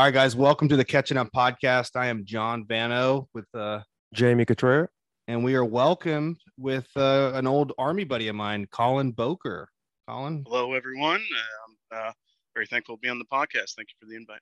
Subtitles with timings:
[0.00, 1.90] All right, guys, welcome to the Catching Up podcast.
[1.94, 3.80] I am John Vano with uh
[4.14, 4.88] Jamie Cotrera.
[5.28, 9.68] and we are welcomed with uh, an old army buddy of mine, Colin Boker.
[10.08, 11.20] Colin, Hello, everyone.
[11.20, 12.12] Uh, I'm uh,
[12.54, 13.74] very thankful to be on the podcast.
[13.76, 14.40] Thank you for the invite.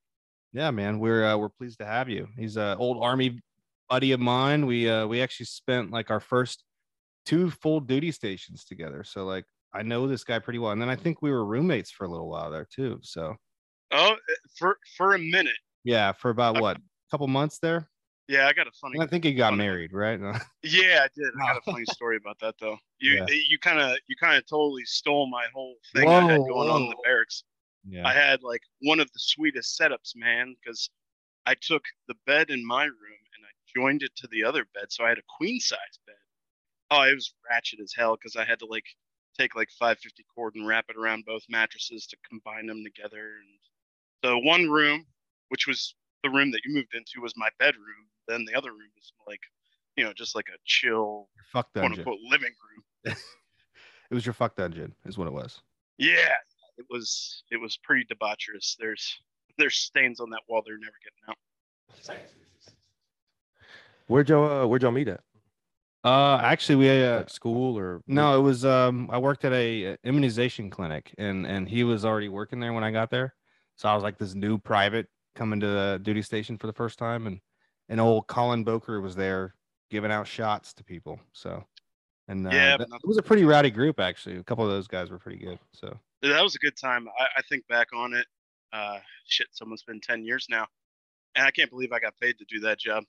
[0.52, 2.28] yeah, man, we're uh, we're pleased to have you.
[2.38, 3.40] He's an old army
[3.90, 4.64] buddy of mine.
[4.64, 6.62] We uh we actually spent like our first
[7.26, 9.02] two full duty stations together.
[9.02, 10.70] So like I know this guy pretty well.
[10.70, 13.00] And then I think we were roommates for a little while there too.
[13.02, 13.34] So
[13.92, 14.16] Oh, uh,
[14.58, 15.56] for for a minute.
[15.84, 17.88] yeah, for about what, a couple months there?
[18.28, 18.94] Yeah, I got a funny.
[18.98, 20.20] And I think he got funny- married, right?
[20.62, 21.32] Yeah, I did.
[21.40, 22.76] I got a funny story about that though.
[23.00, 23.26] You Yeah.
[23.48, 26.68] you kind of you kind of totally stole my whole thing I had Whoa, going
[26.70, 27.44] on in the barracks.
[27.88, 28.06] yeah.
[28.06, 30.90] I had like one of the sweetest setups, man, because
[31.46, 34.86] I took the bed in my room and I joined it to the other bed,
[34.90, 36.16] so I had a queen size bed.
[36.90, 38.84] Oh, it was ratchet as hell because I had to like
[39.38, 43.36] take like 550 cord and wrap it around both mattresses to combine them together.
[43.40, 43.58] And
[44.24, 45.06] so one room,
[45.48, 48.06] which was the room that you moved into, was my bedroom.
[48.26, 49.40] Then the other room was like,
[49.96, 52.52] you know, just like a chill, fuck quote unquote living
[53.04, 53.16] room.
[54.10, 55.60] It was your fuck dungeon, is what it was.
[55.98, 56.32] Yeah,
[56.78, 58.74] it was it was pretty debaucherous.
[58.78, 59.18] There's
[59.58, 61.36] there's stains on that wall they're never getting out.
[64.06, 65.20] Where'd y'all uh, where'd y'all meet at?
[66.04, 69.92] Uh, actually, we uh, Like school or no, it was um, I worked at a
[69.92, 73.34] uh, immunization clinic, and and he was already working there when I got there,
[73.78, 76.98] so I was like this new private coming to the duty station for the first
[76.98, 77.40] time, and
[77.88, 79.54] and old Colin Boker was there
[79.90, 81.18] giving out shots to people.
[81.32, 81.64] So,
[82.28, 84.36] and uh, Yeah, that- it was a pretty rowdy group actually.
[84.36, 85.58] A couple of those guys were pretty good.
[85.72, 87.08] So That was a good time.
[87.18, 88.26] I, I think back on it.
[88.72, 90.66] Uh, shit, someone's been ten years now,
[91.36, 93.04] and I can't believe I got paid to do that job.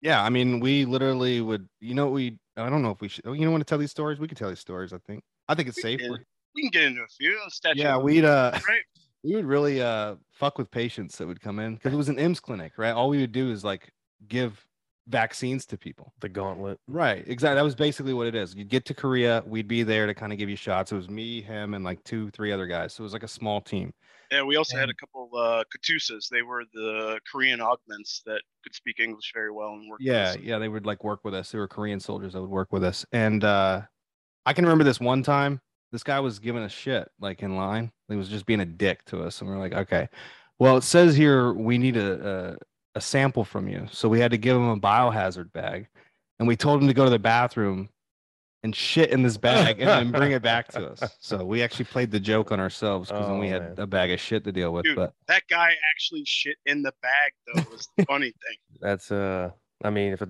[0.00, 3.24] yeah, I mean, we literally would, you know, we I don't know if we should,
[3.26, 4.18] you know, want to tell these stories.
[4.20, 4.92] We could tell these stories.
[4.92, 6.00] I think I think it's We safe.
[6.00, 6.24] can- We're-
[6.62, 7.38] can get into a few.
[7.48, 8.52] Statue Yeah, we'd uh.
[8.68, 8.82] right?
[9.24, 12.16] We would really uh fuck with patients that would come in because it was an
[12.16, 12.92] IMS clinic, right?
[12.92, 13.92] All we would do is like
[14.28, 14.64] give
[15.08, 16.12] vaccines to people.
[16.20, 16.78] the gauntlet.
[16.86, 17.24] Right.
[17.26, 17.56] Exactly.
[17.56, 18.54] That was basically what it is.
[18.54, 20.92] You'd get to Korea, we'd be there to kind of give you shots.
[20.92, 22.94] It was me, him, and like two, three other guys.
[22.94, 23.92] So it was like a small team.
[24.30, 26.28] Yeah, we also had a couple uh, Katusas.
[26.28, 29.98] They were the Korean augments that could speak English very well and work.
[29.98, 30.36] with Yeah, us.
[30.38, 30.58] yeah.
[30.58, 31.50] They would like work with us.
[31.50, 33.04] They were Korean soldiers that would work with us.
[33.12, 33.82] And uh
[34.46, 35.60] I can remember this one time,
[35.92, 37.92] this guy was giving a shit like in line.
[38.08, 39.40] He was just being a dick to us.
[39.40, 40.08] And we are like, okay.
[40.58, 42.56] Well, it says here we need a,
[42.94, 43.86] a a sample from you.
[43.90, 45.88] So we had to give him a biohazard bag.
[46.38, 47.88] And we told him to go to the bathroom
[48.64, 51.02] and shit in this bag and then bring it back to us.
[51.20, 53.74] So we actually played the joke on ourselves because then we Oh, had man.
[53.78, 54.84] a bag of shit to deal with.
[54.84, 57.70] Dude, But that guy actually shit in the bag though.
[57.72, 58.56] Was the funny thing.
[58.80, 59.50] That's uh
[59.82, 60.28] I mean if a,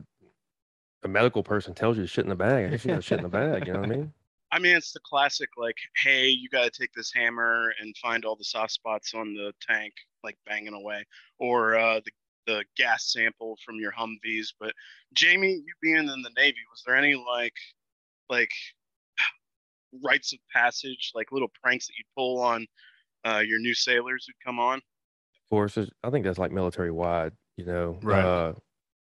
[1.05, 3.19] a medical person tells you to shit in the bag, I guess you gotta shit
[3.19, 4.13] in the bag, you know what I mean?
[4.53, 8.25] I mean, it's the classic like, hey, you got to take this hammer and find
[8.25, 11.05] all the soft spots on the tank, like banging away,
[11.39, 12.11] or uh, the
[12.45, 14.49] the gas sample from your Humvees.
[14.59, 14.73] But
[15.15, 17.55] Jamie, you being in the Navy, was there any like
[18.29, 18.51] like
[20.05, 22.67] rites of passage, like little pranks that you'd pull on
[23.25, 24.79] uh, your new sailors who'd come on?
[24.79, 27.99] Of course, I think that's like military wide, you know.
[28.03, 28.25] Right.
[28.25, 28.53] Uh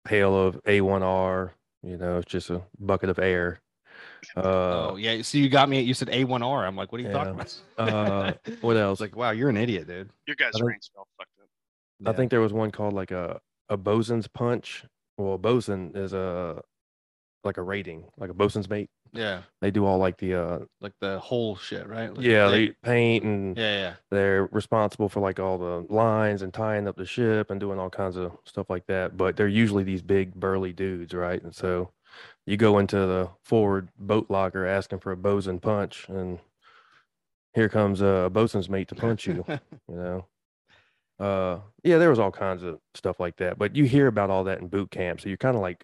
[0.06, 1.50] pail of A1R,
[1.82, 3.60] you know, it's just a bucket of air.
[4.36, 4.40] Uh
[4.92, 5.22] oh yeah.
[5.22, 5.80] So you got me.
[5.80, 6.66] You said A1R.
[6.66, 7.54] I'm like, what are you talking about?
[7.78, 9.00] uh what else?
[9.00, 10.10] like, wow, you're an idiot, dude.
[10.26, 11.48] Your guys' I think- ranks all fucked up.
[12.06, 12.16] I Yeah.
[12.16, 14.84] think there was one called like a a bosun's punch.
[15.18, 16.62] Well, a bosun is a
[17.44, 18.90] like a rating, like a bosun's mate.
[19.12, 22.12] Yeah, They do all like the uh like the whole shit, right?
[22.12, 23.94] Like, yeah, they paint and yeah, yeah.
[24.10, 27.88] they're responsible for like all the lines and tying up the ship and doing all
[27.88, 29.16] kinds of stuff like that.
[29.16, 31.40] But they're usually these big burly dudes, right?
[31.42, 31.92] And so
[32.46, 36.38] you go into the forward boat locker asking for a bosun punch, and
[37.54, 39.44] here comes a bosun's mate to punch you.
[39.48, 40.24] you know
[41.18, 44.44] uh yeah there was all kinds of stuff like that but you hear about all
[44.44, 45.82] that in boot camp so you're kind of like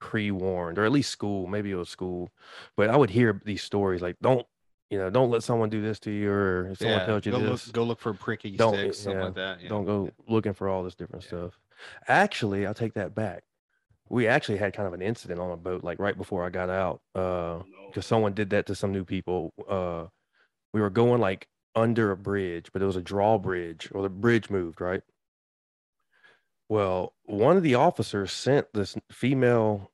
[0.00, 2.30] pre-warned or at least school maybe it was school
[2.74, 4.46] but i would hear these stories like don't
[4.88, 7.04] you know don't let someone do this to you or if someone yeah.
[7.04, 9.60] tells you go this look, go look for pricky Don't- sticks, something like that.
[9.62, 9.68] Yeah.
[9.68, 11.28] don't go looking for all this different Yeah.
[11.28, 11.58] stuff
[12.08, 13.42] actually i'll take that back
[14.08, 16.70] we actually had kind of an incident on a boat like right before i got
[16.70, 17.64] out uh No.
[17.88, 19.52] because someone did that to some new people.
[19.68, 20.06] Uh,
[20.72, 24.50] we were going like under a bridge, but it was a drawbridge, or the bridge
[24.50, 25.02] moved, right?
[26.68, 29.90] Well, one of the officers sent this female,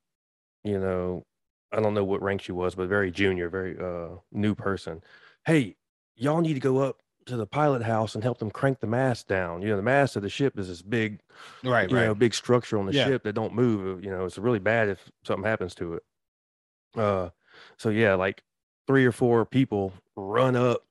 [0.65, 1.25] you know,
[1.71, 5.03] I don't know what rank she was, but very junior, very uh new person.
[5.45, 5.77] Hey,
[6.17, 9.29] y'all need to go up to the pilot house and help them crank the mast
[9.29, 9.63] down.
[9.63, 11.21] You know, the mast of the ship is this big
[11.65, 12.07] Right, you right.
[12.07, 13.05] know, big structure on the Yeah.
[13.05, 14.05] ship that don't move.
[14.05, 16.03] You know, it's really bad if something happens to it.
[16.97, 17.31] Uh,
[17.79, 18.43] so yeah, like
[18.87, 20.87] three or four people run up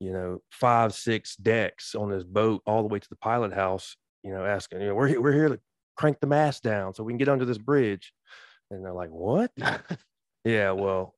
[0.00, 3.96] you know, five, six decks on this boat all the way to the pilot house,
[4.22, 5.60] you know, asking, you know, we're here, we're here to
[5.96, 8.12] crank the mast down so we can get under this bridge.
[8.70, 9.50] And they're like, what?
[10.44, 11.14] yeah, well,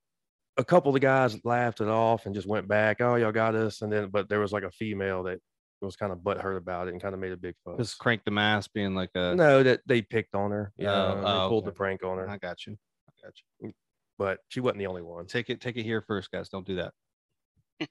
[0.61, 3.01] a couple of the guys laughed it off and just went back.
[3.01, 3.83] Oh, y'all got us.
[3.83, 5.41] And then, but there was like a female that
[5.81, 7.79] was kind of butthurt about it and kind of made a big fuss.
[7.79, 9.35] Just crank the mass being like a.
[9.35, 10.73] no, that they picked on her.
[10.77, 10.93] Yeah.
[10.93, 11.71] Oh, know, they oh, pulled okay.
[11.71, 12.77] the prank on her, I got you.
[13.09, 13.73] I got you.
[14.19, 15.27] but she wasn't the only one.
[15.27, 15.61] Take it.
[15.61, 16.49] Take it here first, guys.
[16.49, 16.93] Don't do that.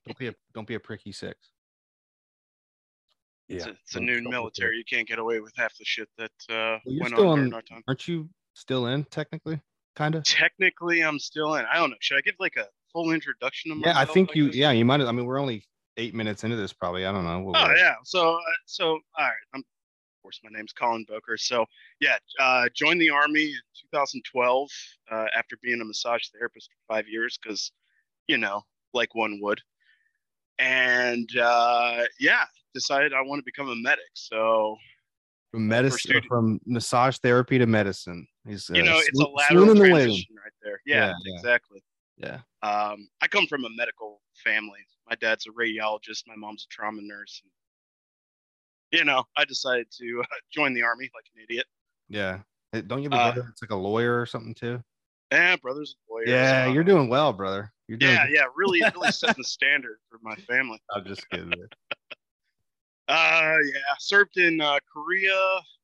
[0.06, 1.52] don't be a don't be a pricky six.
[3.48, 4.30] It's Yeah, a, it's a new don't do that.
[4.30, 4.78] military.
[4.78, 7.46] You can't get away with half the shit that uh, you're went still on in-
[7.46, 7.84] during our time.
[7.88, 9.60] Aren't you still in technically?
[10.00, 10.24] Kind of.
[10.24, 11.66] Technically, I'm still in.
[11.66, 11.98] I don't know.
[12.00, 14.48] Should I give like a full introduction Yeah, I think like you.
[14.48, 14.56] this?
[14.56, 15.02] Yeah, you might.
[15.02, 15.66] have I mean, we're only
[15.98, 17.06] eight minutes into this, probably.
[17.06, 17.52] I don't know.
[17.54, 17.96] Oh yeah.
[18.06, 19.34] So uh, so all right.
[19.54, 21.36] I'm of course my name's Colin Boker.
[21.36, 21.66] So
[22.00, 23.60] yeah, uh, joined the army in
[23.92, 24.70] 2012
[25.12, 27.74] uh, after being a massage therapist for five years because
[28.30, 28.64] you know
[28.94, 29.60] like one would.
[30.60, 34.06] And uh, yeah, decided I want to become a medic.
[34.14, 34.78] So
[35.52, 38.28] From medicine, from massage therapy to medicine.
[38.48, 40.82] He's you uh, know it's a swoon- lateral swooning the transition right there.
[40.86, 41.36] Yeah, Yeah, yeah.
[41.36, 41.84] exactly.
[42.18, 42.40] Yeah.
[42.62, 44.80] Um, I come from a medical family.
[45.10, 46.24] My dad's a radiologist.
[46.28, 47.42] My mom's a trauma nurse.
[48.92, 51.66] You know, I decided to uh, join the army like an idiot.
[52.10, 52.40] Yeah.
[52.72, 54.84] Hey, Don't you have a Uh, brother that's like a lawyer or something too?
[55.32, 56.30] Yeah, brothers and lawyers.
[56.30, 57.72] Yeah, uh, you're doing well, brother.
[57.88, 58.14] You're doing.
[58.14, 60.80] Yeah, yeah, really, really setting the standard for my family.
[60.96, 61.54] I'm just kidding.
[63.10, 65.34] Uh, yeah, served in uh, Korea.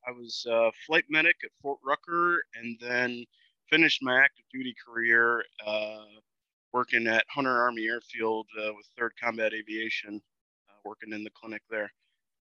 [0.07, 3.25] I was uh, flight medic at Fort Rucker, and then
[3.67, 6.05] finished my active duty career uh,
[6.71, 10.21] working at Hunter Army Airfield uh, with Third Combat Aviation,
[10.69, 11.91] uh, working in the clinic there.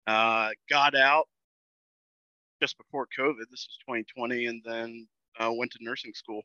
[0.06, 1.28] Uh, got out
[2.60, 3.48] just before COVID.
[3.50, 5.08] This was 2020, and then
[5.40, 6.42] uh, went to nursing school.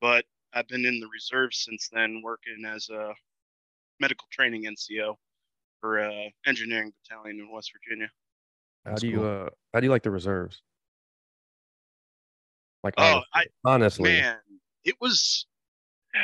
[0.00, 3.12] But I've been in the reserves since then, working as a
[3.98, 5.16] medical training NCO
[5.84, 8.08] for uh, engineering battalion in West Virginia.
[8.86, 10.62] How That's do you uh how do you like the reserves?
[12.82, 14.36] Like Oh, honestly, I honestly, man,
[14.84, 15.46] it was.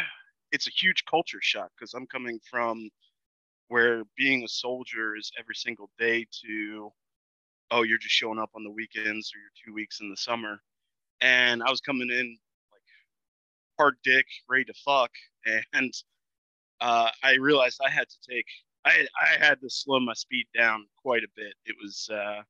[0.52, 2.90] It's a huge culture shock because I'm coming from
[3.68, 6.90] where being a soldier is every single day to,
[7.70, 10.60] oh, you're just showing up on the weekends or you're two weeks in the summer,
[11.20, 12.36] and I was coming in
[12.72, 12.82] like
[13.78, 15.12] hard dick, ready to fuck,
[15.72, 15.94] and
[16.80, 18.46] uh, I realized I had to take.
[18.84, 21.54] I I had to slow my speed down quite a bit.
[21.66, 22.08] It was.
[22.12, 22.42] Uh,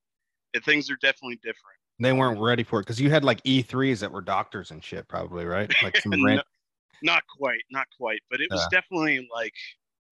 [0.64, 1.78] things are definitely different.
[2.00, 5.06] They weren't ready for it because you had like E3s that were doctors and shit,
[5.06, 5.72] probably, right?
[5.82, 6.42] Like some No, rant-
[7.02, 9.54] not quite, not quite, but it was definitely like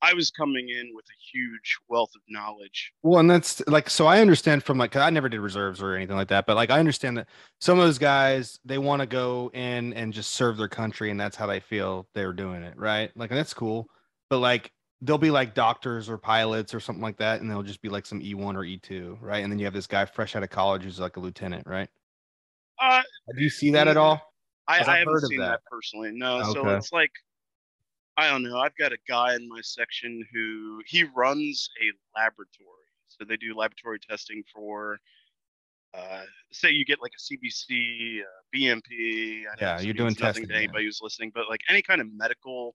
[0.00, 2.92] I was coming in with a huge wealth of knowledge.
[3.02, 4.06] Well, and that's like so.
[4.06, 6.78] I understand from like I never did reserves or anything like that, but like I
[6.78, 7.26] understand that
[7.60, 11.18] some of those guys they want to go in and just serve their country, and
[11.18, 13.10] that's how they feel they're doing it, right?
[13.16, 13.88] Like that's cool,
[14.30, 14.70] but like
[15.02, 18.06] they'll be like doctors or pilots or something like that, and they'll just be like
[18.06, 19.42] some E one or E two, right?
[19.42, 21.88] And then you have this guy fresh out of college who's like a lieutenant, right?
[22.80, 23.02] Uh,
[23.34, 24.20] Do you see that at all?
[24.66, 25.48] I I've haven't seen that.
[25.48, 25.60] that.
[25.70, 26.10] personally.
[26.12, 27.10] No, so it's like
[28.16, 28.58] I don't know.
[28.58, 32.66] I've got a guy in my section who he runs a laboratory.
[33.08, 34.98] So they do laboratory testing for
[35.94, 36.22] uh,
[36.52, 38.24] say you get like a CBC, uh,
[38.54, 39.42] BMP.
[39.46, 40.58] I Yeah, you're doing testing, to yeah.
[40.58, 42.74] anybody who's listening, but like any kind of medical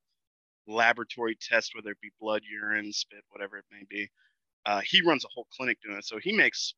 [0.67, 4.10] laboratory test, whether it be blood, urine, spit, whatever it may be.
[4.65, 6.74] Uh, he runs a whole clinic doing it, so he makes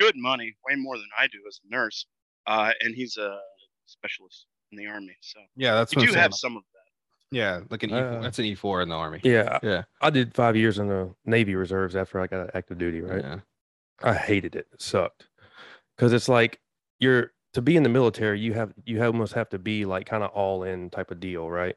[0.00, 2.06] good money, way more than I do as a nurse.
[2.46, 3.38] Uh, and he's a
[3.86, 7.36] specialist in the army, so Yeah, that's you what I'm do have some of that.
[7.36, 7.94] Yeah, like an E.
[7.94, 9.20] Uh, that's an E four in the army.
[9.22, 13.00] yeah, Yeah, I did five years in the Navy Reserves after I got active duty,
[13.00, 13.22] right?
[13.22, 13.40] Yeah.
[14.02, 14.66] I hated it.
[14.72, 15.28] It sucked.
[15.96, 16.60] Cause it's like
[16.98, 20.24] you're to be in the military, you have you almost have to be like kind
[20.24, 21.76] of all in type of deal, right?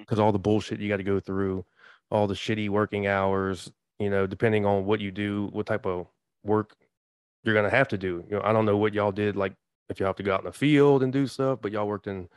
[0.00, 1.64] Because all the bullshit you got to go through,
[2.10, 6.06] all the shitty working hours, you know, depending on what you do, what type of
[6.42, 6.74] work
[7.44, 8.24] you're gonna have to do.
[8.28, 9.52] You know, I don't know what y'all did, like
[9.88, 12.06] if y'all have to go out in the field and do stuff, but y'all worked
[12.06, 12.28] in,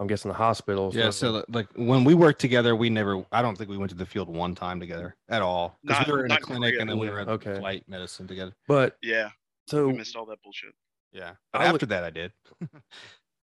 [0.00, 0.90] I'm guessing the hospital.
[0.94, 3.24] Yeah, so like when we worked together, we never.
[3.32, 5.78] I don't think we went to the field one time together at all.
[5.82, 6.80] Because Not- we were in a clinic Korea.
[6.80, 7.58] and then we Yeah, were at okay.
[7.58, 8.54] flight medicine together.
[8.68, 9.30] but Yeah,
[9.66, 10.72] so we missed all that bullshit.
[11.12, 12.32] Yeah, but I would- after that, I did.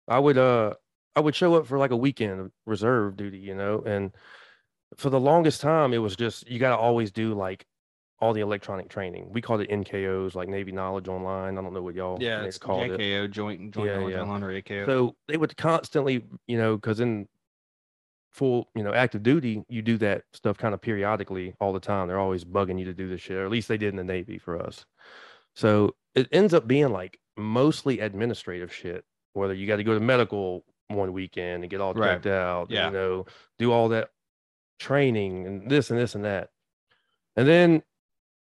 [0.08, 0.74] I would uh
[1.16, 4.12] I would show up for like a weekend of reserve duty, you know, and
[4.96, 7.66] for the longest time it was just you got to always do like
[8.20, 9.28] all the electronic training.
[9.32, 11.58] We called it NKOs, like Navy Knowledge Online.
[11.58, 12.98] I don't know what y'all Yeah, it's called it.
[12.98, 14.22] JKO, joint joint Yeah, knowledge yeah.
[14.22, 14.86] online or AKO.
[14.86, 17.28] So they would constantly, you know, because in
[18.32, 22.08] full, you know, active duty, you do that stuff kind of periodically all the time.
[22.08, 24.04] They're always bugging you to do this shit, or at least they did in the
[24.04, 24.84] Navy for us.
[25.54, 29.04] So it ends up being like mostly administrative shit,
[29.34, 32.14] whether you got to go to medical one weekend and get all Right.
[32.14, 32.86] checked out, Yeah.
[32.86, 33.26] you know,
[33.58, 34.10] do all that
[34.78, 36.50] training and this and this and that.
[37.36, 37.82] and then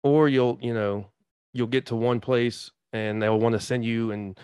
[0.04, 1.11] or you'll you know
[1.52, 4.38] you'll get to one place and they'll want to send you and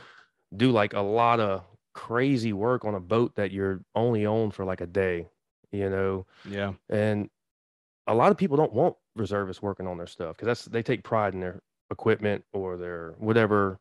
[0.57, 1.63] do like a lot of
[1.95, 5.29] crazy work on a boat that you're only on for like a day
[5.73, 6.73] you know Yeah.
[6.89, 7.29] and
[8.07, 11.03] a lot of people don't want reservists working on their stuff because that's they take
[11.05, 11.61] pride in their
[11.91, 13.79] equipment or their whatever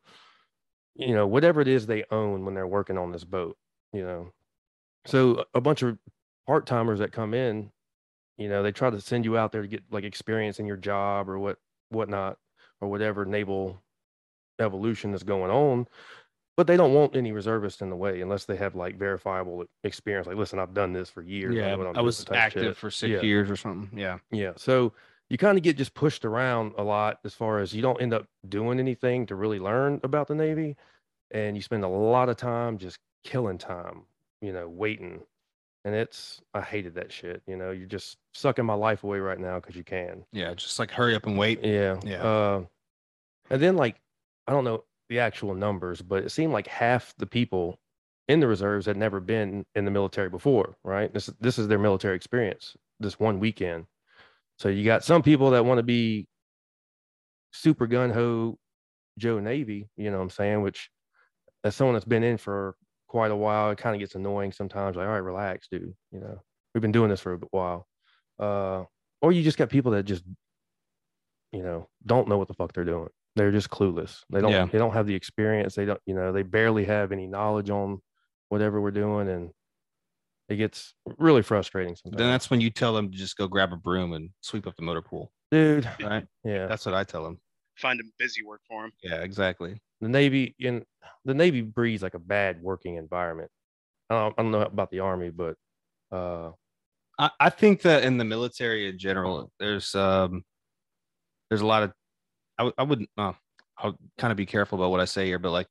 [0.96, 3.58] you know whatever it is they own when they're working on this boat
[3.94, 4.32] you know
[5.06, 5.98] so a bunch of
[6.48, 7.72] part-timers that come in
[8.38, 10.78] you know they try to send you out there to get like experience in your
[10.78, 11.58] job or what
[11.90, 12.38] whatnot
[12.82, 13.80] or whatever naval
[14.60, 15.88] evolution that's going on
[16.56, 20.28] but they don't want any reservists in the way unless they have like verifiable experience
[20.28, 21.74] like listen i've done this for years Yeah.
[21.74, 22.78] I'm I was active shit.
[22.78, 23.22] for six Yeah.
[23.22, 23.98] years or something.
[23.98, 24.20] Yeah.
[24.32, 24.54] Yeah.
[24.58, 24.94] So
[25.30, 28.14] you kind of get just pushed around a lot as far as you don't end
[28.14, 30.76] up doing anything to really learn about the Navy.
[31.32, 34.04] And you spend a lot of time just killing time,
[34.42, 35.22] you know, waiting.
[35.86, 37.42] And it's, I hated that shit.
[37.46, 40.24] You know, you're just sucking my life away right now because you can.
[40.32, 40.54] Yeah.
[40.54, 41.64] Just like hurry up and wait.
[41.64, 41.98] Yeah.
[42.04, 42.24] Yeah.
[42.24, 42.64] Uh,
[43.50, 44.00] and then, like,
[44.48, 47.80] I don't know the actual numbers, but it seemed like half the people
[48.28, 51.14] in the reserves had never been in the military before, right?
[51.14, 53.86] This is this is their military experience this one weekend.
[54.58, 56.28] So you got some people that want to be
[57.52, 58.58] super gun ho
[59.18, 60.62] Joe Navy, you know what I'm saying?
[60.62, 60.90] Which
[61.64, 62.76] as someone that's been in for
[63.14, 64.96] quite a while, it kind of gets annoying sometimes.
[64.96, 65.94] Like, all right, relax, dude.
[66.12, 66.42] You know,
[66.74, 67.88] we've been doing this for a while.
[68.40, 68.86] Uh,
[69.22, 70.24] or you just got people that just,
[71.52, 73.10] you know, don't know what the fuck they're doing.
[73.36, 74.22] They're just clueless.
[74.32, 74.50] They don't.
[74.52, 74.66] Yeah.
[74.66, 75.76] They don't have the experience.
[75.76, 76.02] They don't.
[76.08, 78.02] You know, they barely have any knowledge on
[78.50, 79.52] whatever we're doing, and
[80.50, 82.18] it gets really frustrating sometimes.
[82.18, 84.76] Then that's when you tell them to just go grab a broom and sweep up
[84.76, 85.32] the motor pool.
[85.52, 85.88] dude.
[86.02, 86.26] Right.
[86.44, 86.66] Yeah.
[86.66, 87.40] That's what I tell them.
[87.76, 88.92] Find him busy work for him.
[89.04, 89.22] Yeah.
[89.22, 89.80] Exactly.
[90.04, 90.86] The Navy in
[91.26, 93.50] the Navy breeds like a bad working environment.
[94.10, 95.56] I don't, I don't know about the Army, but
[96.12, 96.52] uh,
[97.18, 100.44] I, I think that in the military in general, there's um
[101.50, 101.94] there's a lot of
[102.78, 103.34] I wouldn't uh,
[103.78, 105.68] I'll kind of be careful about what I say here, but like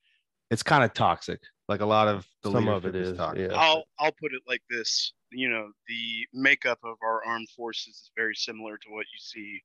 [0.51, 1.41] it's kind of toxic.
[1.69, 3.19] Like a lot of the some of leadership it is.
[3.19, 3.51] toxic.
[3.51, 3.57] Yeah.
[3.57, 5.13] I'll I'll put it like this.
[5.31, 9.63] You know, the makeup of our armed forces is very similar to what you see,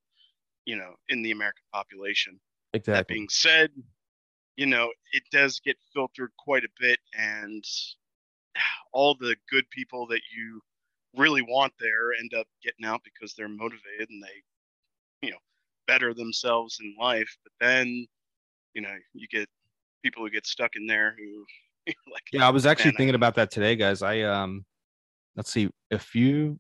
[0.66, 2.40] you know, in the American population.
[2.74, 2.94] Exactly.
[2.94, 3.72] That being said,
[4.58, 7.64] you know, it does get filtered quite a bit, and
[8.92, 10.62] all the good people that you
[11.16, 15.38] really want there end up getting out because they're motivated and they, you know,
[15.88, 17.38] better themselves in life.
[17.44, 18.06] But then,
[18.74, 19.48] you know, you get
[20.04, 21.46] people who get stuck in there who,
[22.12, 24.02] like, Yeah, I was actually thinking about that today, guys.
[24.02, 24.66] I um
[25.36, 26.60] let's see if you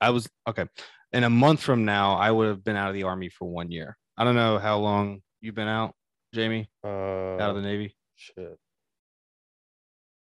[0.00, 0.66] I was okay.
[1.12, 3.70] In a month from now, I would have been out of the army for one
[3.70, 3.96] year.
[4.16, 5.94] I don't know how long you've been out,
[6.32, 6.88] Jamie, Uh,
[7.36, 7.94] out of the Navy.
[8.16, 8.58] shit.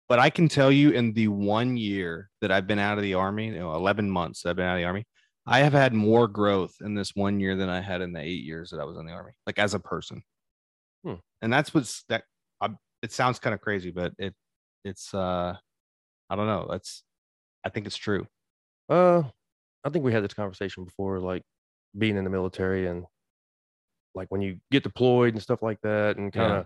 [0.09, 3.13] But I can tell you in the one year that I've been out of the
[3.13, 5.05] army, you know, 11 months that I've been out of the army,
[5.45, 8.43] I have had more growth in this one year than I had in the eight
[8.43, 10.21] years that I was in the army, like as a person.
[11.03, 11.15] Hmm.
[11.41, 12.23] And that's what's that.
[12.61, 12.69] I,
[13.01, 14.33] it sounds kind of crazy, but it,
[14.85, 15.55] it's, uh,
[16.29, 16.67] I don't know.
[16.69, 17.03] That's,
[17.65, 18.27] I think it's true.
[18.89, 19.23] Uh,
[19.83, 21.43] I think we had this conversation before, like
[21.97, 23.05] being in the military and
[24.15, 26.65] like when you get deployed and stuff like that, and kind of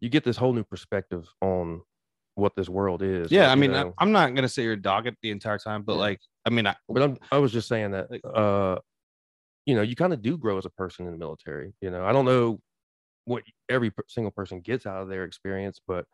[0.00, 1.82] you get this whole new perspective on
[2.34, 3.32] what this world is.
[3.32, 3.48] Yeah.
[3.48, 5.82] like, I mean, I, i'm not going to say you're a dog the entire time,
[5.82, 5.98] but Yeah.
[6.00, 8.78] like, I mean, I, but I'm, I was just saying that, uh,
[9.66, 11.74] you know, you kind of do grow as a person in the military.
[11.80, 12.60] You know, I don't know
[13.24, 16.06] what every single person gets out of their experience, but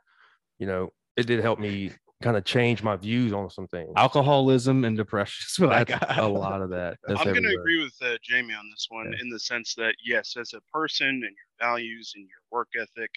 [0.58, 1.92] you know, it did help me
[2.24, 3.92] kind of change my views on some things.
[3.96, 6.18] alcoholism and depression is what I got.
[6.18, 6.98] a lot of that.
[7.06, 9.20] That's I'm going to agree with uh, Jamie on this one Yeah.
[9.20, 13.10] in the sense that yes, as a person and your values and your work ethic,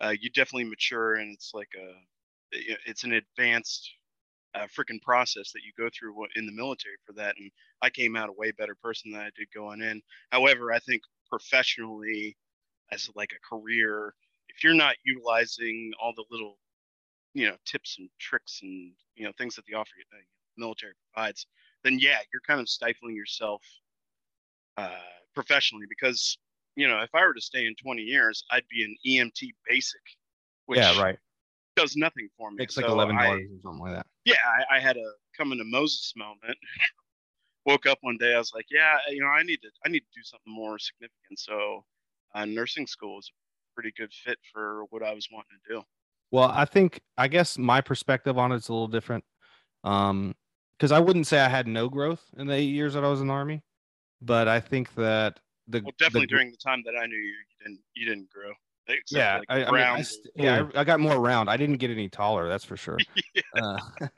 [0.00, 1.92] uh, you definitely mature, and it's like a
[2.86, 3.90] it's an advanced,
[4.54, 7.36] uh, freaking process that you go through in the military for that.
[7.38, 7.50] And
[7.82, 10.02] I came out a way better person than I did going in.
[10.30, 12.36] However, I think professionally,
[12.92, 14.14] as like a career,
[14.48, 16.58] if you're not utilizing all the little,
[17.34, 20.16] you know, tips and tricks and you know things that the offer uh,
[20.56, 21.46] military provides
[21.84, 23.62] then yeah, you're kind of stifling yourself
[24.76, 24.88] uh,
[25.34, 26.38] professionally because
[26.74, 30.00] you know if I were to stay in 20 years, I'd be an EMT basic,
[30.66, 31.00] which yeah.
[31.00, 31.18] Right.
[31.76, 32.56] does nothing for me.
[32.58, 34.06] Makes like 11 I- or something like that.
[34.24, 34.36] yeah,
[34.70, 36.58] I, I had a come into Moses moment.
[37.66, 40.00] Woke up one day, I was like, yeah, you know, I need to, I need
[40.00, 41.38] to do something more significant.
[41.38, 41.82] So,
[42.34, 45.82] uh, nursing school is a pretty good fit for what I was wanting to do.
[46.30, 49.24] Well, I think I guess my perspective on it's a little different.
[49.84, 50.34] Um,
[50.78, 53.20] because I wouldn't say I had no growth in the eight years that I was
[53.20, 53.62] in the army,
[54.20, 55.38] but I think that
[55.68, 58.30] the Well, definitely the, during the time that I knew you, you didn't, you didn't
[58.30, 58.50] grow.
[59.10, 61.48] Yeah, like I, I mean, I st- yeah, I, I got more round.
[61.48, 62.98] I didn't get any taller, that's for sure.
[63.56, 63.78] uh,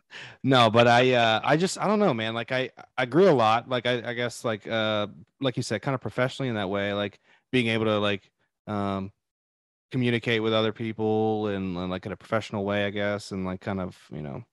[0.42, 2.34] no, but I, uh, I just, I don't know, man.
[2.34, 3.68] Like I, I grew a lot.
[3.68, 5.08] Like I, I guess, like, uh,
[5.40, 7.20] like you said, kind of professionally in that way, like
[7.52, 8.30] being able to like,
[8.66, 9.12] um,
[9.97, 13.61] communicate with other people and, and like in a professional way, I guess, and like
[13.61, 14.45] kind of, you know,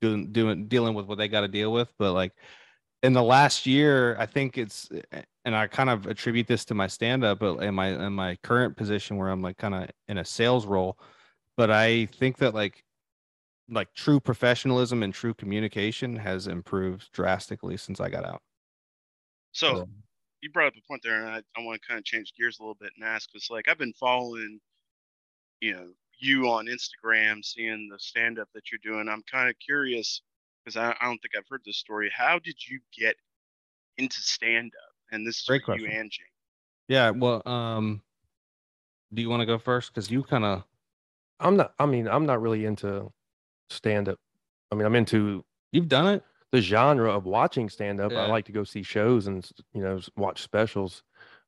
[0.00, 1.94] doing, doing, dealing with what they got to deal with.
[1.98, 2.34] But like
[3.02, 6.64] in the last year, I think it's, eh, eh, and I kind of attribute this
[6.66, 9.90] to my stand up in my in my current position where I'm like kind of
[10.08, 10.98] in a sales role.
[11.56, 12.84] But I think that like
[13.68, 18.42] like true professionalism and true communication has improved drastically since I got out.
[19.52, 19.88] So So-
[20.42, 22.58] you brought up a point there, and I, I want to kind of change gears
[22.58, 24.60] a little bit and ask because, like, I've been following,
[25.60, 25.88] you know,
[26.18, 29.08] you on Instagram, seeing the stand up that you're doing.
[29.08, 30.22] I'm kind of curious
[30.64, 32.10] because I, I don't think I've heard this story.
[32.14, 33.16] How did you get
[33.98, 34.94] into stand up?
[35.12, 36.26] And this is Great for you and Jane.
[36.88, 38.02] Yeah, well, um
[39.12, 40.64] do you want to go first cuz you kind of
[41.42, 41.72] I'm not.
[41.78, 43.10] I mean, I'm not really into
[43.70, 44.18] stand up.
[44.70, 46.22] I mean, I'm into you've done it?
[46.52, 48.12] the genre of watching stand up.
[48.12, 48.24] Yeah.
[48.24, 51.02] I like to go see shows and you know watch specials.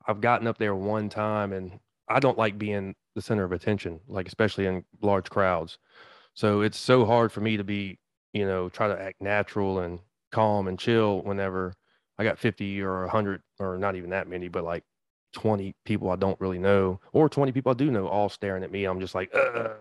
[0.06, 1.78] I've gotten up there one time, and
[2.08, 5.78] I don't like being the center of attention, like especially in large crowds.
[6.34, 7.98] So it's so hard for me to be,
[8.32, 10.00] you know, try to act natural and
[10.30, 11.74] calm and chill whenever
[12.18, 14.84] I got 50 or 100 or not even that many, but like
[15.34, 18.70] 20 people I don't really know or 20 people I do know all staring at
[18.72, 18.84] me.
[18.84, 19.74] I'm just like, uh,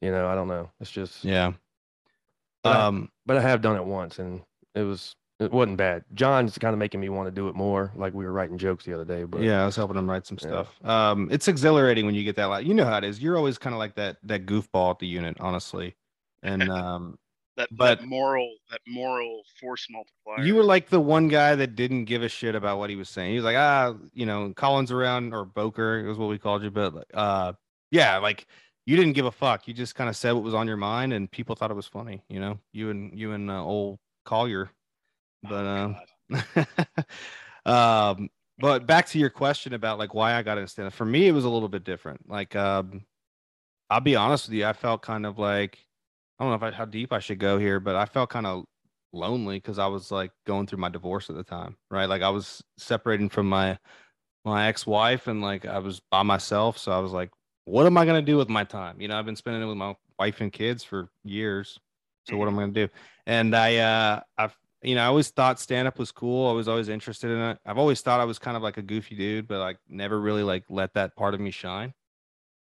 [0.00, 0.70] you know, I don't know.
[0.80, 1.52] It's just, Yeah.
[2.62, 4.42] But I- Um but I have done it once and
[4.74, 6.04] it was, it wasn't bad.
[6.14, 7.92] John's kind of making me want to do it more.
[7.96, 10.26] Like we were writing jokes the other day, but yeah, I was helping him write
[10.26, 10.48] some Yeah.
[10.48, 10.84] stuff.
[10.84, 12.44] Um, it's exhilarating when you get that.
[12.46, 13.20] Like, you know how it is.
[13.20, 15.96] You're always kind of like that that goofball at the unit, honestly.
[16.42, 17.18] And um,
[17.56, 20.44] That, But- that moral, that moral force multiplier.
[20.46, 23.08] you were like the one guy that didn't give a shit about what he was
[23.08, 23.30] saying.
[23.30, 26.70] He was like, ah, you know, Collins around or Boker is what we called you,
[26.70, 27.52] but uh,
[27.90, 28.46] yeah, like
[28.86, 29.68] you didn't give a fuck.
[29.68, 31.86] You just kind of said what was on your mind, and people thought it was
[31.86, 32.22] funny.
[32.30, 34.70] You know, you and you and uh, old Collier.
[35.42, 35.94] But Oh,
[37.66, 40.92] um, um, but back to your question about like why I got into stand up.
[40.92, 42.28] For me, it was a little bit different.
[42.28, 43.04] Like, um,
[43.88, 45.78] I'll be honest with you, I felt kind of like
[46.38, 48.46] I don't know if I, how deep I should go here, but I felt kind
[48.46, 48.64] of
[49.12, 52.08] lonely because I was like going through my divorce at the time, right?
[52.08, 53.78] Like I was separating from my
[54.44, 57.30] my ex-wife and like I was by myself, so I was like,
[57.64, 59.00] what am I gonna do with my time?
[59.00, 61.78] You know, I've been spending it with my wife and kids for years.
[62.28, 62.88] So what am I gonna do?
[63.26, 66.48] And I uh I've you know, I always thought stand up was cool.
[66.48, 67.58] I was always interested in it.
[67.66, 70.42] I've always thought I was kind of like a goofy dude, but like never really
[70.42, 71.92] like let that part of me shine.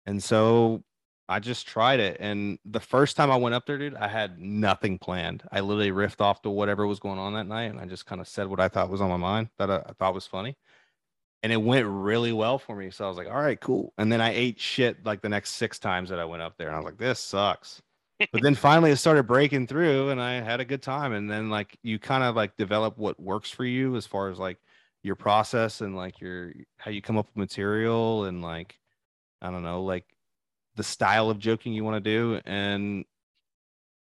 [0.06, 0.82] And so
[1.28, 2.16] I just tried it.
[2.20, 5.42] And the first time I went up there, dude, I had nothing planned.
[5.50, 7.64] I literally riffed off to whatever was going on that night.
[7.64, 9.82] And I just kind of said what I thought was on my mind that I,
[9.86, 10.56] I thought was funny.
[11.42, 12.90] And it went really well for me.
[12.90, 13.92] So I was like, all right, cool.
[13.98, 16.68] And then I ate shit like the next six times that I went up there.
[16.68, 17.82] And I was like, this sucks.
[18.18, 21.12] But then finally it started breaking through and I had a good time.
[21.12, 24.38] And then like you kind of like develop what works for you as far as
[24.38, 24.58] like
[25.02, 28.78] your process and like your how you come up with material and like
[29.42, 30.04] I don't know, like
[30.76, 32.40] the style of joking you want to do.
[32.46, 33.04] And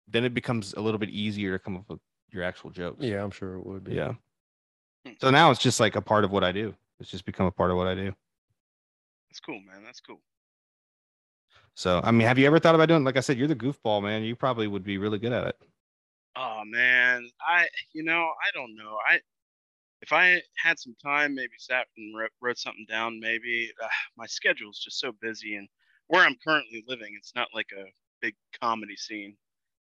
[0.07, 1.99] then it becomes a little bit easier to come up with
[2.31, 3.03] your actual jokes.
[3.03, 3.93] yeah, I'm sure it would be.
[3.93, 4.13] Yeah.
[5.05, 5.13] Hmm.
[5.19, 6.73] So now it's just like a part of what I do.
[6.99, 8.13] It's just become a part of what I do.
[9.29, 9.83] That's cool, man.
[9.83, 10.19] That's cool.
[11.77, 13.03] So I mean, have you ever thought about doing?
[13.03, 14.23] Like I said, you're the goofball man.
[14.23, 15.55] You probably would be really good at it.
[16.35, 18.97] Oh man, I you know I don't know.
[19.07, 19.19] I
[20.01, 23.19] if I had some time, maybe sat and wrote, wrote something down.
[23.19, 23.87] Maybe uh,
[24.17, 25.67] my schedule's just so busy, and
[26.07, 27.83] where I'm currently living, it's not like a
[28.23, 29.37] big comedy scene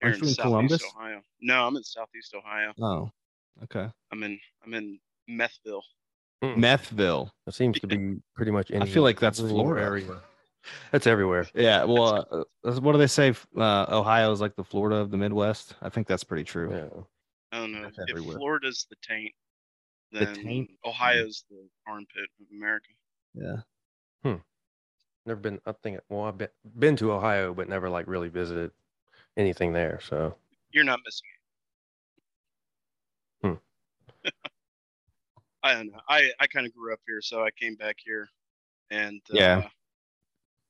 [0.01, 0.83] here Aren't in you in Southeast Columbus?
[0.97, 1.21] Ohio.
[1.41, 2.73] No, I'm in Southeast Ohio.
[2.83, 3.11] Oh,
[3.63, 3.89] okay.
[4.11, 4.99] I'm in I'm in
[5.31, 5.83] Methville.
[6.43, 6.57] Mm.
[6.57, 7.31] Methville.
[7.47, 9.87] It seems to be pretty much any I feel like that's rural Florida.
[9.87, 10.21] area.
[10.93, 11.47] That's everywhere.
[11.55, 11.85] Yeah.
[11.85, 13.35] Well, uh, uh, what do they say?
[13.57, 15.75] Uh, Ohio is like the Florida of the Midwest.
[15.83, 16.71] I think that's pretty true.
[16.73, 17.03] Yeah.
[17.53, 18.37] I don't know That's if everywhere.
[18.39, 19.33] Florida's the taint,
[20.13, 20.71] The then taint?
[20.85, 22.89] Ohio's the armpit of America.
[23.35, 23.57] Yeah.
[24.23, 24.41] Hmm.
[25.27, 25.61] Never been.
[25.67, 26.01] I think.
[26.09, 26.49] Well, I've been
[26.79, 28.71] been to Ohio, but never like really visited
[29.37, 30.01] anything there.
[30.03, 30.35] So
[30.73, 31.29] You're not missing
[33.45, 33.59] it.
[34.25, 34.31] Hmm.
[35.63, 36.01] I don't know.
[36.09, 38.29] I, I kind of grew up here, so I came back here,
[38.91, 39.59] and Yeah.
[39.65, 39.69] uh,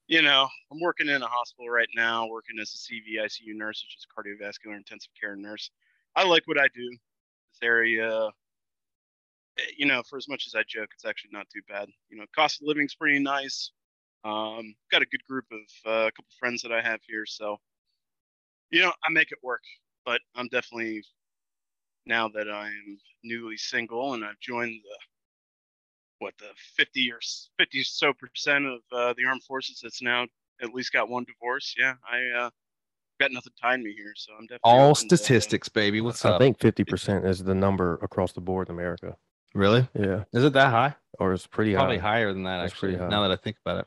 [0.09, 3.97] you know, I'm working in a hospital right now, working as a CVICU nurse, which
[3.97, 5.71] is cardiovascular intensive care nurse.
[6.14, 6.90] I like what I do.
[6.90, 8.29] This area,
[9.59, 11.88] eh, you know, for as much as I joke, it's actually not too bad.
[12.09, 13.73] You know, cost of living's pretty nice.
[14.25, 17.59] Um, got a good group of uh, a couple friends that I have here, so
[18.71, 19.62] you know, I make it work.
[20.05, 21.03] But I'm definitely
[22.07, 24.99] now that I'm newly single and I've joined the
[26.18, 27.18] what the 50 or
[27.59, 30.26] 50 so percent of uh, the armed forces that's now
[30.62, 31.74] at least got one divorce.
[31.79, 32.50] Yeah, I uh,
[33.20, 36.00] got nothing tying me here, so I'm definitely All open to, statistics, baby.
[36.00, 36.37] What's I up?
[36.37, 39.16] I think 50% is the number across the board in America.
[39.55, 39.87] really?
[39.98, 40.24] Yeah.
[40.33, 40.94] Is it that high?
[41.18, 41.81] Or it's pretty high?
[41.81, 42.09] Probably high.
[42.16, 42.96] higher than that, That's actually.
[42.96, 43.87] Now that I think about it,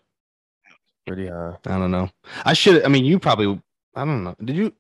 [1.07, 1.55] Pretty high.
[1.65, 2.09] I don't know.
[2.45, 2.83] I should.
[2.85, 3.59] I mean, you probably.
[3.95, 4.35] I don't know.
[4.43, 4.73] Did you?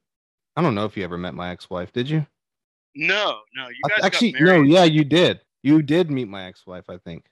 [0.55, 1.91] I don't know if you ever met my ex-wife.
[1.91, 2.25] Did you?
[2.95, 4.61] No, no, you I- guys actually, got no.
[4.61, 5.39] Yeah, you did.
[5.63, 6.85] You did meet my ex-wife.
[6.89, 7.25] I think.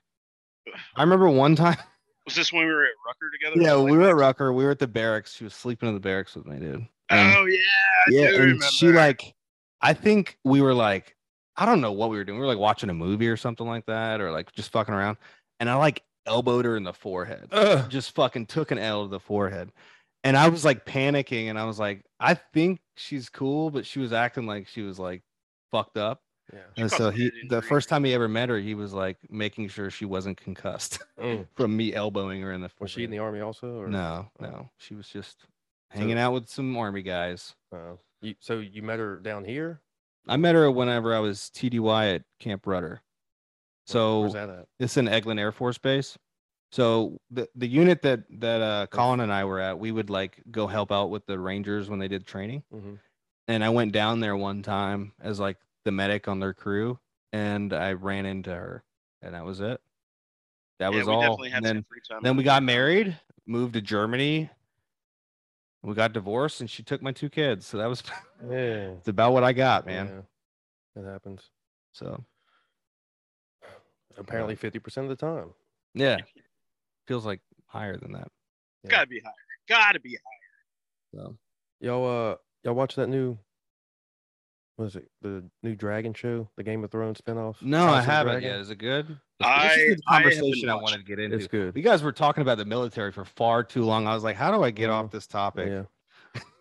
[0.96, 1.76] I remember one time.
[2.26, 3.62] Was this when we were at Rucker together?
[3.62, 4.52] Yeah, Like, we were at Rucker.
[4.52, 5.34] We were at the barracks.
[5.34, 6.86] She was sleeping in the barracks with me, dude.
[7.08, 7.58] And- Oh yeah,
[8.06, 8.64] I yeah, do and remember.
[8.66, 9.34] she like,
[9.80, 11.16] I think we were like,
[11.56, 12.38] I don't know what we were doing.
[12.38, 15.16] We were like watching a movie or something like that, or like just fucking around.
[15.58, 17.48] And I like elbowed her in the forehead.
[17.50, 17.88] Ugh.
[17.90, 19.72] Just fucking took an L to the forehead.
[20.22, 24.00] And I was like panicking, and I was like, I think she's cool, but she
[24.00, 25.22] was acting like she was like
[25.72, 26.20] fucked up.
[26.52, 26.60] Yeah.
[26.76, 29.90] And so he, the first time he ever met her, he was like making sure
[29.90, 31.46] she wasn't concussed Mm.
[31.56, 32.70] from me elbowing her in the.
[32.80, 33.78] Was she in the army also?
[33.78, 33.88] Or?
[33.88, 35.44] No, no, she was just
[35.90, 37.54] hanging out with some army guys.
[37.72, 39.80] Uh, you, so you met her down here?
[40.26, 43.02] I met her whenever I was TDY at Camp Rudder.
[43.86, 44.26] So
[44.78, 46.18] it's in Eglin Air Force Base.
[46.70, 50.42] So the the unit that that uh, Colin and I were at, we would like
[50.50, 52.62] go help out with the Rangers when they did training.
[52.70, 52.94] hmm
[53.48, 55.56] And I went down there one time as like
[55.88, 56.98] the medic on their crew,
[57.32, 58.84] and I ran into her,
[59.22, 59.80] and that was it.
[60.80, 61.42] That yeah, was all.
[61.44, 62.20] And then some free time.
[62.22, 64.50] then we got married, moved to Germany.
[65.82, 67.64] We got divorced, and she took my two kids.
[67.66, 68.02] So that was
[68.50, 68.90] Yeah.
[68.98, 70.24] it's about what I got, man.
[70.94, 71.02] Yeah.
[71.02, 71.48] That happens.
[71.94, 72.22] So
[74.18, 75.54] Apparently 50% of the time.
[75.94, 76.18] yeah,
[77.06, 78.28] feels like higher than that.
[78.84, 78.90] Yeah.
[78.90, 79.32] Gotta be higher.
[79.66, 81.24] Gotta be higher.
[81.24, 81.36] So
[81.80, 83.38] Y'all uh y'all watch that new
[84.78, 85.08] what is it?
[85.22, 87.60] The new Dragon show, the Game of Thrones spinoff?
[87.60, 88.48] no, House I haven't Dragon?
[88.50, 88.60] yet.
[88.60, 89.08] Is it good?
[89.08, 91.36] This- I- this is the I conversation I, watched wanted to get into.
[91.36, 91.76] It's good.
[91.76, 94.06] You guys were talking about the military for far too long.
[94.06, 95.68] I was like, how do I get off this topic?
[95.68, 95.82] Yeah.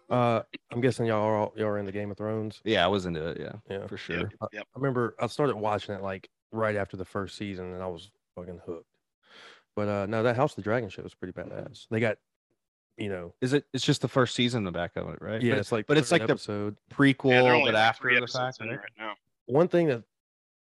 [0.10, 2.62] Uh I'm guessing y'all are all, y'all are into Game of Thrones.
[2.64, 3.40] Yeah, I was into it.
[3.42, 3.86] Yeah, Yeah.
[3.88, 4.18] for sure.
[4.20, 4.64] Yep, yep.
[4.76, 8.10] I remember I started watching it like right after the first season and I was
[8.36, 8.88] fucking hooked.
[9.76, 11.88] But uh no, that House of the Dragon show is pretty badass.
[11.92, 12.18] They got
[12.98, 13.66] you know, Is it?
[13.74, 15.42] It's just the first season in the back of it, right?
[15.42, 18.10] yeah, But it's like but it's third like the- prequel, Yeah, only but like after
[18.10, 18.70] the episodes fact.
[18.70, 18.80] right?
[18.80, 19.14] right now.
[19.46, 20.04] one thing that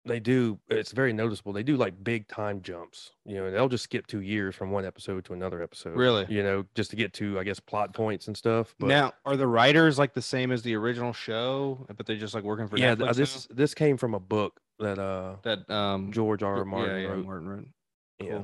[0.08, 3.84] they do it's very noticeable they do like big time jumps you know they'll just
[3.86, 6.28] skip two years from one episode to another episode Really?
[6.30, 9.36] you know just to get to i guess plot points and stuff but now, are
[9.36, 12.78] the writers like the same as the original show, but they're just like working for
[12.78, 13.14] yeah Netflix th- now?
[13.14, 16.58] this this came from a book that uh that um george r.
[16.58, 16.66] R.
[16.66, 17.68] martin yeah, wrote Martin wrote.
[18.22, 18.42] yeah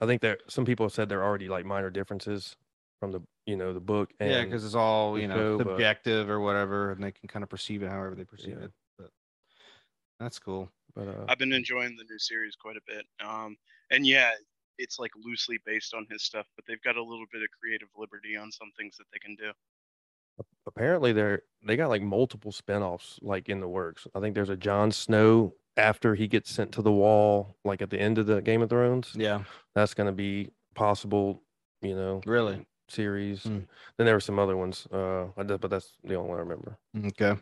[0.00, 2.56] i think there some people have said there are already like minor differences
[3.00, 6.28] from the you know the book and yeah, because it's all you know show, but-
[6.28, 8.64] or whatever, and they can kind of perceive it however they perceive Yeah.
[8.66, 8.72] it.
[8.98, 9.10] But
[10.18, 10.70] that's cool.
[10.94, 13.04] but uh I've been enjoying the new series quite a bit.
[13.26, 13.56] Um,
[13.90, 14.32] and yeah,
[14.78, 17.88] it's like loosely based on his stuff, but they've got a little bit of creative
[17.96, 19.52] liberty on some things that they can do.
[20.66, 24.56] apparently they're they got like multiple spin-offs like in the works i think there's a
[24.56, 28.42] Jon snow after he gets sent to the wall like at the end of the
[28.42, 31.42] game of thrones Yeah, that's going to be possible
[31.82, 32.66] you know really.
[32.88, 33.60] Series Hmm.
[33.96, 36.42] then there were some other ones uh I did, but that's the only one i
[36.42, 37.34] remember Okay.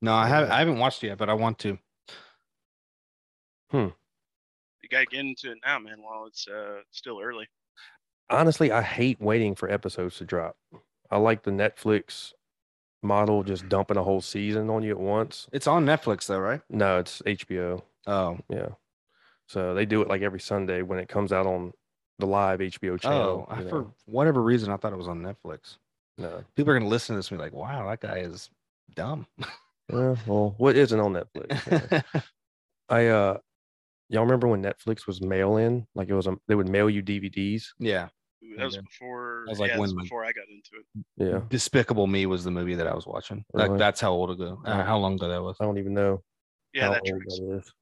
[0.00, 0.50] No, I haven't.
[0.50, 1.78] I haven't watched it yet, but I want to.
[3.70, 3.88] Hmm.
[4.82, 7.46] You gotta get into it now, man, while it's uh still early.
[8.30, 10.56] honestly i hate waiting for episodes to drop
[11.10, 12.32] i like the netflix
[13.02, 16.60] model just dumping a whole season on you at once It's on Netflix though, right?
[16.70, 18.68] no it's hbo Oh, yeah
[19.46, 21.72] so they do it like every sunday when it comes out on
[22.22, 23.52] the live hbo channel oh.
[23.52, 25.76] I, you for whatever reason, I thought it was on Netflix.
[26.18, 28.48] no People are gonna listen to this and be like, "Wow, that guy is
[28.94, 29.26] dumb."
[29.92, 32.02] Yeah, well, what isn't on Netflix?
[32.14, 32.20] Yeah.
[32.88, 33.38] I uh,
[34.08, 35.86] y'all remember when Netflix was mail in?
[35.94, 37.64] Like it was a, they would mail you DVDs.
[37.78, 38.08] yeah.
[38.56, 39.44] That was before.
[39.46, 41.32] That was like yeah, that was when my- before I got into it.
[41.32, 43.44] Yeah, Despicable Me was the movie that I was watching.
[43.52, 44.60] Like that's how old ago.
[44.64, 45.56] Uh, how long ago that was?
[45.60, 46.22] I don't even know
[46.74, 47.72] Yeah, how that old that is.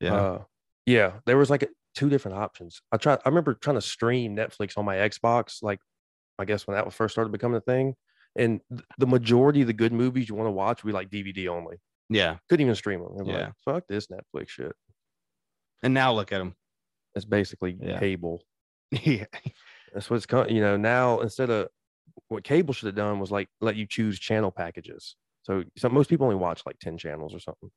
[0.00, 0.14] Yeah.
[0.14, 0.42] Uh,
[0.86, 2.80] yeah, there was like a, two different options.
[2.92, 3.18] I tried.
[3.24, 5.80] I remember trying to stream Netflix on my Xbox, like
[6.38, 7.94] I guess when that first started becoming a thing.
[8.38, 11.48] And th- the majority of the good movies you want to watch be like DVD
[11.48, 11.78] only.
[12.10, 12.36] yeah.
[12.48, 13.16] Couldn't even stream them.
[13.18, 13.34] I'm Yeah.
[13.46, 14.72] like, fuck this Netflix shit.
[15.82, 16.54] And now look at them.
[17.14, 17.98] It's basically Yeah.
[17.98, 18.42] cable.
[18.90, 19.24] yeah.
[19.94, 20.54] That's what's coming.
[20.54, 21.68] You know, now instead of
[22.28, 25.16] what cable should have done was like let you choose channel packages.
[25.46, 27.70] So, so most people only watch like 10 channels or something.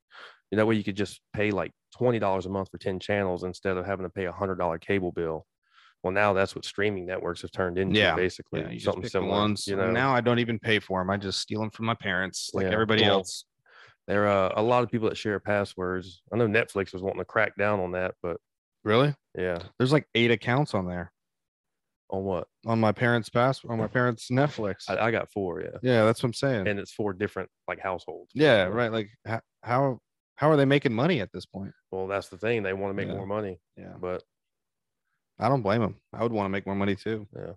[0.49, 3.43] You know, that way you could just pay like $20 a month for 10 channels
[3.43, 5.45] instead of having to pay a hundred dollar cable bill.
[6.01, 8.15] Well, now that's what streaming networks have turned into Yeah.
[8.15, 8.61] basically.
[8.61, 9.31] Yeah, you just something similar.
[9.31, 9.67] ones.
[9.67, 11.11] you know, now I don't even pay for them.
[11.11, 12.71] I just steal them from my parents, like Yeah.
[12.71, 13.45] everybody Well, else.
[14.07, 16.23] there are a lot of people that share passwords.
[16.33, 18.37] I know Netflix was wanting to crack down on that, but
[18.83, 19.13] Really?
[19.37, 19.59] Yeah.
[19.77, 21.11] There's like eight accounts on there
[22.11, 22.47] On what?
[22.65, 24.89] on my parents' pass on my parents' Netflix.
[24.89, 25.61] I, I got four.
[25.61, 25.77] Yeah.
[25.83, 26.67] yeah, that's what I'm saying.
[26.67, 28.31] And it's four different like households.
[28.33, 28.91] yeah, So, right.
[28.91, 29.99] Like how how
[30.35, 31.71] how are they making money at this point?
[31.91, 32.63] Well, that's the thing.
[32.63, 33.13] They want to make Yeah.
[33.15, 34.23] more money, Yeah, but
[35.37, 35.97] I don't blame them.
[36.11, 37.27] I would want to make more money too.
[37.35, 37.51] Yeah.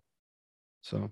[0.82, 1.10] So,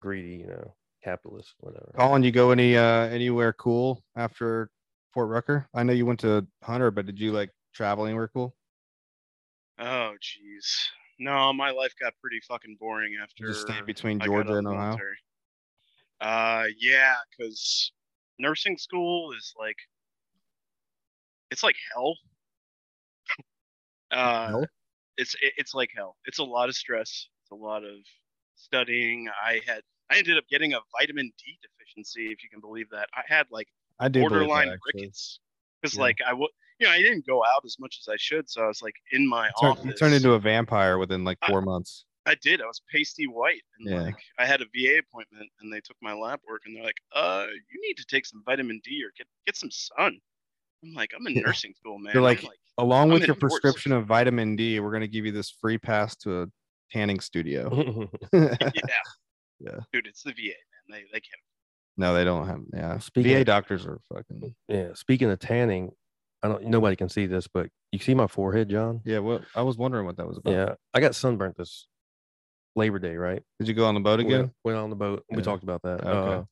[0.00, 0.74] greedy, you know,
[1.04, 1.92] capitalist, whatever.
[1.96, 4.70] Colin, you go any uh anywhere cool after
[5.12, 5.68] Fort Rucker?
[5.74, 8.54] I know you went to Hunter, but did you like travel anywhere cool?
[9.78, 10.64] Oh, jeez.
[11.18, 13.46] No, my life got pretty fucking boring after.
[13.46, 14.86] You stayed between I got out Georgia and Ohio.
[14.88, 15.16] military.
[16.20, 17.92] Uh, yeah, because
[18.38, 19.76] nursing school is like,
[21.50, 22.16] it's like hell.
[24.10, 24.66] uh, Hell?
[25.18, 26.16] it's it, it's like hell.
[26.24, 27.28] It's a lot of stress.
[27.42, 27.96] It's a lot of
[28.56, 29.28] studying.
[29.44, 33.08] I had I ended up getting a vitamin D deficiency, if you can believe that.
[33.14, 35.40] I had like I do borderline rickets
[35.80, 36.02] because Yeah.
[36.02, 36.50] like I would,
[36.82, 38.94] you know, I didn't go out as much as I should, so I was like
[39.12, 39.84] in my You turned, office.
[39.86, 42.04] you turned into a vampire within like I- four months.
[42.26, 42.60] I did.
[42.62, 44.00] I was pasty white, and Yeah.
[44.02, 46.96] like I had a VA appointment, and they took my lab work, and they're like,
[47.14, 50.20] "Uh, you need to take some vitamin D or get get some sun."
[50.84, 51.42] I'm like, I'm in Yeah.
[51.42, 52.12] nursing school, man.
[52.12, 52.44] They're I'm like,
[52.78, 53.54] Along I'm with your sports.
[53.60, 56.46] prescription of vitamin D, we're gonna give you this free pass to a
[56.92, 58.08] tanning studio.
[58.32, 58.56] yeah,
[59.60, 59.78] Yeah.
[59.92, 60.54] dude, it's the VA,
[60.88, 61.00] man.
[61.00, 61.42] They they can't.
[61.96, 62.60] no, they don't have.
[62.72, 64.54] Yeah, Speaking VA of- doctors are fucking.
[64.68, 64.94] yeah.
[64.94, 65.90] Speaking of tanning,
[66.42, 66.64] I don't.
[66.66, 69.00] Nobody can see this, but you see my forehead, John.
[69.04, 70.52] Yeah, well, I was wondering what that was about.
[70.52, 71.86] Yeah, I got sunburnt this
[72.74, 73.42] Labor Day, right?
[73.58, 74.40] Did you go on the boat again?
[74.40, 75.24] Went, went on the boat.
[75.30, 75.36] Yeah.
[75.36, 76.04] We talked about that.
[76.04, 76.34] Okay.
[76.40, 76.42] Uh,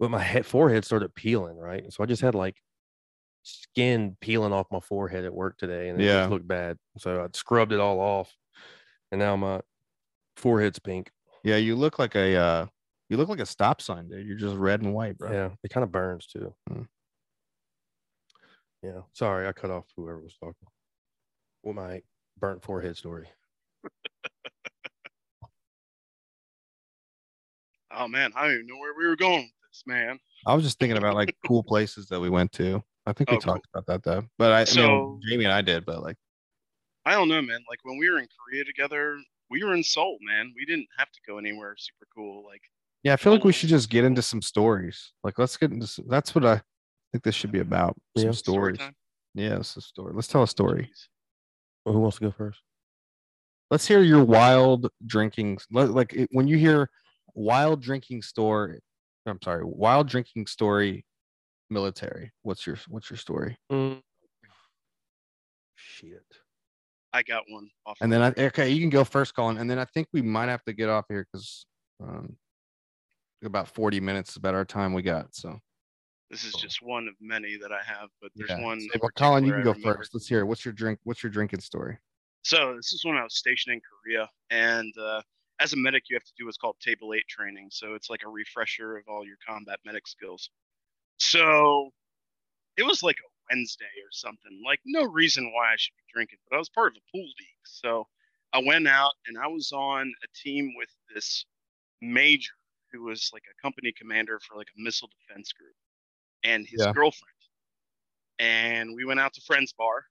[0.00, 1.92] but my head, forehead started peeling, right?
[1.92, 2.56] So I just had like
[3.42, 6.20] skin peeling off my forehead at work today, and it Yeah.
[6.22, 6.76] just looked bad.
[6.98, 8.34] So I scrubbed it all off,
[9.12, 9.60] and now my
[10.36, 11.10] forehead's pink.
[11.44, 12.36] Yeah, you look like a.
[12.36, 12.66] uh
[13.08, 14.26] You look like a stop sign, dude.
[14.26, 15.30] You're just red and white, bro.
[15.32, 16.54] Yeah, it kind of burns too.
[16.70, 16.86] Mm.
[18.82, 20.54] Yeah, sorry, I cut off whoever was talking.
[21.62, 22.02] With my
[22.38, 23.28] burnt forehead story.
[27.92, 30.18] Oh man, I don't even know where we were going with this, man.
[30.46, 32.82] I was just thinking about like cool places that we went to.
[33.04, 33.54] I think we Oh, cool.
[33.54, 34.24] talked about that though.
[34.38, 36.16] But I, I So- mean, Jamie and I did, but like,
[37.04, 37.64] I don't know, man.
[37.68, 39.18] Like when we were in Korea together,
[39.50, 40.52] we were in Seoul, man.
[40.54, 42.44] We didn't have to go anywhere super cool.
[42.46, 42.62] Like
[43.02, 45.12] yeah, I feel like we should just get into some stories.
[45.24, 45.86] Like, let's get into.
[45.86, 46.60] Some, that's what I
[47.12, 47.96] think this should be about.
[48.16, 48.32] Some Yeah.
[48.32, 48.78] story stories.
[48.78, 48.94] time.
[49.34, 50.12] Yeah, it's a story.
[50.14, 50.90] Let's tell a story.
[51.84, 52.60] Well, who wants to go first?
[53.70, 55.58] Let's hear your wild drinking.
[55.70, 56.90] Like it- when you hear
[57.34, 58.80] wild drinking story.
[59.26, 61.04] I'm sorry, wild drinking story.
[61.72, 62.32] Military.
[62.42, 63.56] What's your What's your story?
[63.70, 64.02] Mm.
[65.76, 66.24] Shit.
[67.12, 67.96] I got one off.
[68.00, 69.58] And then I okay, you can go first, Colin.
[69.58, 71.66] And then I think we might have to get off here because
[72.02, 72.36] um,
[73.44, 75.34] about 40 minutes is about our time we got.
[75.34, 75.60] So
[76.30, 78.64] this is just one of many that I have, but there's yeah.
[78.64, 78.80] one.
[78.80, 80.14] So, well, Colin, you can go first.
[80.14, 80.44] Let's hear it.
[80.44, 81.00] What's your drink?
[81.04, 81.98] What's your drinking story?
[82.42, 85.22] So this is when I was stationed in Korea, and uh,
[85.60, 87.68] as a medic, you have to do what's called table eight training.
[87.70, 90.48] So it's like a refresher of all your combat medic skills.
[91.18, 91.90] So
[92.76, 94.62] it was like a Wednesday or something.
[94.64, 97.24] Like no reason why I should be drinking, but I was part of a pool
[97.24, 97.64] league.
[97.64, 98.06] So
[98.52, 101.44] I went out and I was on a team with this
[102.00, 102.52] major
[102.92, 105.74] who was like a company commander for like a missile defense group,
[106.44, 106.92] and his Yeah.
[106.92, 107.26] girlfriend.
[108.38, 110.06] And we went out to Friends Bar.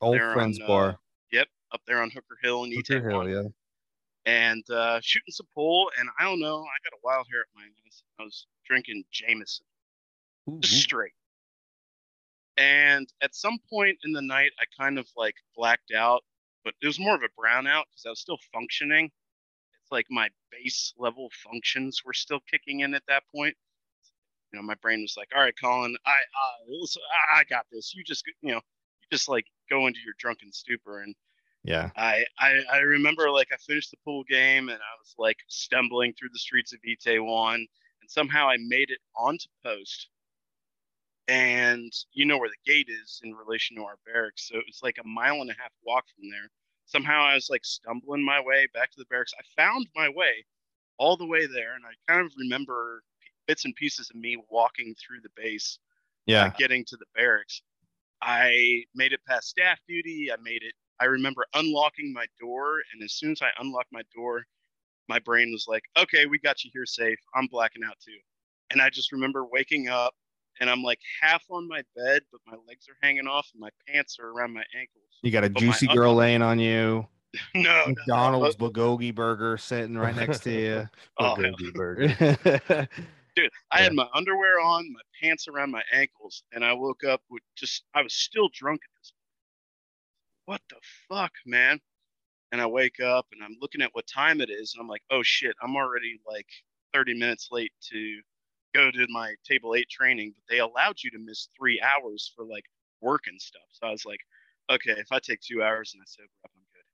[0.00, 0.88] Old Friends on, Bar.
[0.90, 0.94] uh,
[1.32, 3.48] Yep, up there on Hooker Hill in Hooker Hill, yeah.
[4.26, 7.46] And uh, shooting some pool, and I don't know, I got a wild hair at
[7.54, 8.02] my ass.
[8.18, 9.64] I was drinking Jameson,
[10.60, 11.14] just straight.
[12.56, 16.22] And at some point in the night, I kind of like blacked out,
[16.64, 19.10] but it was more of a brownout because I was still functioning.
[19.80, 23.56] It's like my base level functions were still kicking in at that point.
[24.52, 26.86] You know, my brain was like, "All right, Colin, I, uh,
[27.36, 27.94] I I got this.
[27.94, 28.56] You just, you know,
[29.00, 31.14] you just like go into your drunken stupor." And
[31.64, 31.90] Yeah.
[31.96, 36.14] I, I I remember like I finished the pool game and I was like stumbling
[36.14, 40.08] through the streets of Itaewon and somehow I made it onto post.
[41.28, 44.80] And you know where the gate is in relation to our barracks, so it was
[44.82, 46.50] like a mile and a half walk from there.
[46.86, 49.32] Somehow I was like stumbling my way back to the barracks.
[49.38, 50.46] I found my way
[50.98, 53.04] all the way there, and I kind of remember
[53.46, 55.88] bits and pieces of me walking through the base uh,
[56.26, 56.50] Yeah.
[56.58, 57.62] getting to the barracks.
[58.22, 60.28] I made it past staff duty.
[60.32, 60.74] I made it.
[61.00, 64.44] I remember unlocking my door, and as soon as I unlocked my door,
[65.08, 68.16] my brain was like, "Okay, we got you here safe." I'm blacking out too,
[68.70, 70.14] and I just remember waking up,
[70.60, 73.70] and I'm like half on my bed, but my legs are hanging off, and my
[73.88, 75.18] pants are around my ankles.
[75.22, 77.08] You got a But juicy girl laying on you.
[77.56, 80.88] no, no, no, McDonald's but- bulgogi burger sitting right next to you.
[81.18, 81.34] oh.
[81.36, 82.88] Bulgogi burger.
[83.36, 83.82] dude i Yeah.
[83.82, 87.84] had my underwear on my pants around my ankles and i woke up with just
[87.94, 89.12] i was still drunk at this
[90.46, 90.76] what the
[91.08, 91.80] fuck, man?
[92.52, 95.02] And I wake up and I'm looking at what time it is, and I'm like,
[95.10, 96.48] oh shit, I'm already like
[96.94, 98.20] 30 minutes late to
[98.74, 102.44] go to my table eight training, but they allowed you to miss three hours for
[102.44, 102.64] like
[103.00, 103.62] work and stuff.
[103.72, 104.20] So I was like,
[104.70, 106.84] okay, if I take two hours and I sober up, I'm good.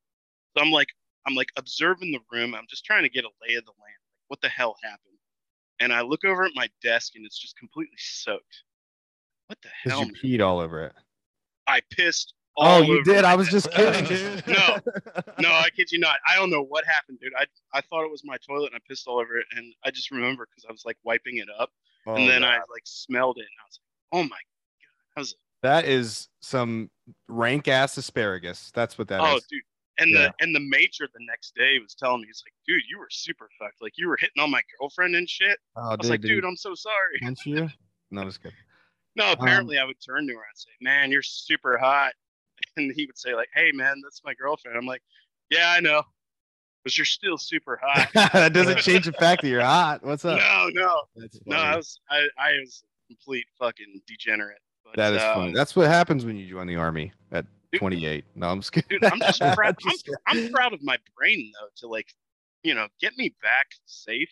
[0.59, 0.89] So I'm like,
[1.27, 2.55] I'm like observing the room.
[2.55, 3.99] I'm just trying to get a lay of the land.
[4.07, 5.08] Like, what the hell happened?
[5.79, 8.63] And I look over at my desk and it's just completely soaked.
[9.47, 10.05] What the hell?
[10.05, 10.93] You peed all over it.
[11.67, 12.33] I pissed.
[12.57, 13.23] Oh, you did.
[13.23, 14.43] I was just kidding, dude.
[14.47, 14.77] no,
[15.39, 16.17] no, I kid you not.
[16.29, 17.31] I don't know what happened, dude.
[17.37, 19.91] I I thought it was my toilet and I pissed all over it, and I
[19.91, 21.69] just remember because I was like wiping it up,
[22.05, 22.49] oh, and then God.
[22.49, 25.37] I like smelled it, and I was like, oh my god, how's it?
[25.61, 26.89] That is some
[27.27, 28.71] rank ass asparagus.
[28.73, 29.43] That's what that oh, is.
[29.49, 29.61] dude.
[29.99, 30.27] And yeah.
[30.27, 33.09] the and the major the next day was telling me, he's like, dude, you were
[33.09, 33.81] super fucked.
[33.81, 35.59] Like you were hitting on my girlfriend and shit.
[35.75, 37.19] Oh, I was like, dude, I'm so sorry.
[37.21, 37.69] Punch you?
[38.11, 38.57] No, just kidding.
[39.15, 42.13] No, apparently um, I would turn to her and say, "Man, you're super hot,"
[42.77, 45.03] and he would say, "Like, hey, man, that's my girlfriend." I'm like,
[45.51, 46.01] "Yeah, I know,
[46.83, 50.03] but you're still super hot." that doesn't change the fact that you're hot.
[50.03, 50.39] What's up?
[50.39, 51.55] No, no, no.
[51.55, 54.57] I was, I, I was complete fucking degenerate.
[54.85, 55.53] But, that is um, funny.
[55.53, 58.25] That's what happens when you join the army at dude, 28.
[58.35, 58.89] No, I'm just kidding.
[58.89, 59.75] Dude, I'm just proud.
[59.85, 62.07] I'm, I'm proud of my brain though to like,
[62.63, 64.31] you know, get me back safe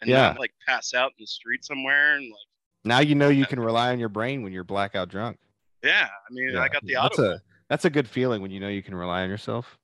[0.00, 0.28] and yeah.
[0.28, 2.38] not like pass out in the street somewhere and like
[2.84, 5.38] now you know you can rely on your brain when you're blackout drunk.
[5.82, 6.62] Yeah, I mean, yeah.
[6.62, 7.08] I got the auto.
[7.08, 9.78] That's a that's a good feeling when you know you can rely on yourself.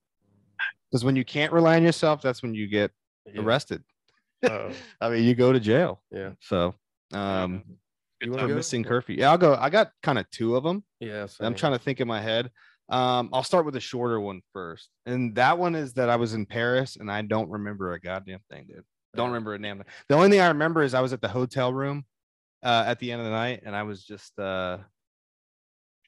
[0.90, 2.90] Because when you can't rely on yourself, that's when you get
[3.26, 3.42] yeah.
[3.42, 3.82] arrested.
[4.42, 6.00] I mean, you go to jail.
[6.10, 6.30] Yeah.
[6.40, 6.74] So,
[7.12, 7.64] um,
[8.20, 9.16] you want missing curfew?
[9.18, 9.56] Yeah, I'll go.
[9.58, 10.84] I got kind of two of them.
[11.00, 11.26] Yeah.
[11.40, 12.50] I'm trying to think in my head.
[12.88, 16.34] Um, I'll start with the shorter one first, and that one is that I was
[16.34, 18.84] in Paris and I don't remember a goddamn thing, dude.
[19.16, 19.86] Don't remember a damn thing.
[20.08, 22.04] The only thing I remember is I was at the hotel room
[22.62, 24.78] uh, at the end of the night, and I was just uh,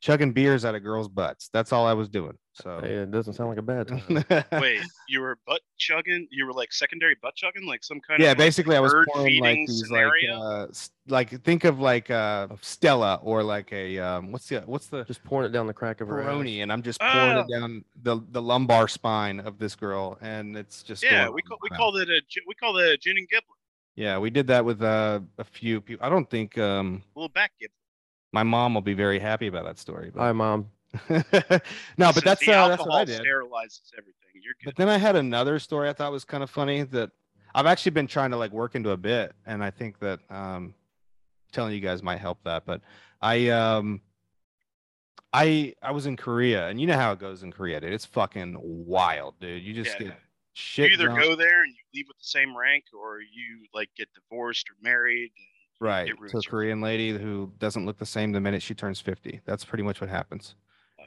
[0.01, 1.49] chugging beers out of girls' butts.
[1.53, 2.37] That's all I was doing.
[2.55, 4.45] So hey, it doesn't sound like a bad time.
[4.61, 6.27] Wait, you were butt chugging?
[6.31, 8.45] You were like secondary butt chugging, like some kind yeah, of yeah.
[8.45, 10.39] Basically, I was pouring like these scenario?
[10.39, 10.73] like uh,
[11.07, 15.23] like think of like uh Stella or like a um what's the what's the just
[15.23, 17.61] pouring it down the crack of her Peroni, and I'm just pouring it ah.
[17.61, 21.29] down the the lumbar spine of this girl, and it's just yeah.
[21.29, 23.59] We call we call it a we call it a gin and giblet.
[23.95, 26.07] Yeah, we did that with uh, a few people.
[26.07, 27.71] I don't think um, a little back give.
[28.33, 30.11] My mom will be very happy about that story.
[30.13, 30.21] But...
[30.21, 30.69] Hi, mom.
[31.11, 31.23] no,
[31.99, 33.21] but that's uh, that's what I did.
[33.21, 34.15] Sterilizes everything.
[34.35, 34.65] You're good.
[34.65, 37.11] But then I had another story I thought was kind of funny that
[37.55, 40.75] I've actually been trying to like work into a bit, and I think that um,
[41.53, 42.65] telling you guys might help that.
[42.65, 42.81] But
[43.21, 44.01] I um,
[45.33, 47.93] I I was in Korea, and you know how it goes in Korea, dude.
[47.93, 49.63] It's fucking wild, dude.
[49.63, 50.09] You just yeah.
[50.09, 50.17] get
[50.55, 50.87] shit.
[50.87, 51.23] You either drunk.
[51.23, 54.75] go there and you leave with the same rank, or you like get divorced or
[54.83, 55.31] married.
[55.81, 56.11] Right.
[56.31, 59.41] To a Korean lady who doesn't look the same the minute she turns 50.
[59.45, 60.55] That's pretty much what happens.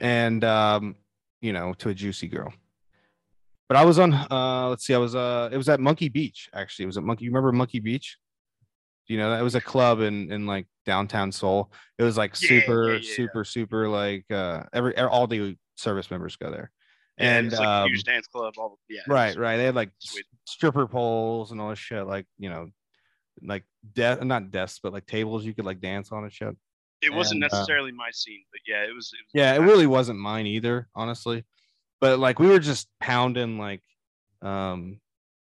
[0.00, 0.96] And um,
[1.40, 2.52] you know, to a juicy girl.
[3.68, 6.50] But I was on uh let's see, I was uh it was at Monkey Beach,
[6.54, 6.84] actually.
[6.84, 7.24] It was at Monkey.
[7.24, 8.18] You remember Monkey Beach?
[9.08, 11.70] you know that was a club in in like downtown Seoul.
[11.98, 16.36] It was like super, yeah, yeah, super, super like uh every all the service members
[16.36, 16.70] go there.
[17.18, 18.54] And like um, huge dance club.
[18.56, 19.56] All yeah, right, right.
[19.56, 20.24] They had like sweet.
[20.46, 22.06] stripper poles and all this shit.
[22.06, 22.68] Like you know,
[23.40, 23.64] like
[23.94, 26.56] death, not desks, but like tables you could like dance on and shit.
[27.00, 29.12] It wasn't uh, necessarily uh, my scene, but yeah, it was.
[29.12, 31.44] It was yeah, it really wasn't mine either, honestly.
[32.00, 33.82] But like we were just pounding like,
[34.40, 35.00] um,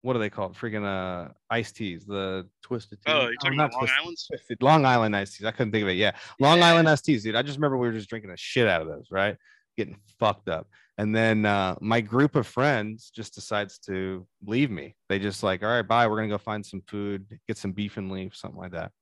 [0.02, 0.54] what do they call it?
[0.54, 3.12] Freaking uh, iced teas, the twisted tea.
[3.12, 4.18] Oh, you're talking oh, about Long Island?
[4.60, 5.46] Long Island iced teas.
[5.46, 5.96] I couldn't think of it.
[5.96, 6.68] Yeah, Long yeah.
[6.68, 7.36] Island iced teas, dude.
[7.36, 9.36] I just remember we were just drinking a shit out of those, right?
[9.76, 10.66] Getting fucked up.
[10.98, 14.94] And then uh, my group of friends just decides to leave me.
[15.08, 16.06] They just like, all right, bye.
[16.06, 18.92] We're gonna go find some food, get some beef and leaf, something like that.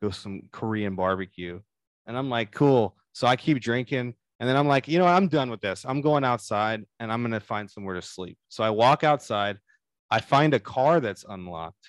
[0.00, 1.60] Go some Korean barbecue.
[2.06, 2.96] And I'm like, cool.
[3.12, 4.14] So I keep drinking.
[4.40, 5.12] And then I'm like, you know, what?
[5.12, 5.84] I'm done with this.
[5.86, 8.38] I'm going outside and I'm gonna find somewhere to sleep.
[8.48, 9.58] So I walk outside.
[10.10, 11.88] I find a car that's unlocked.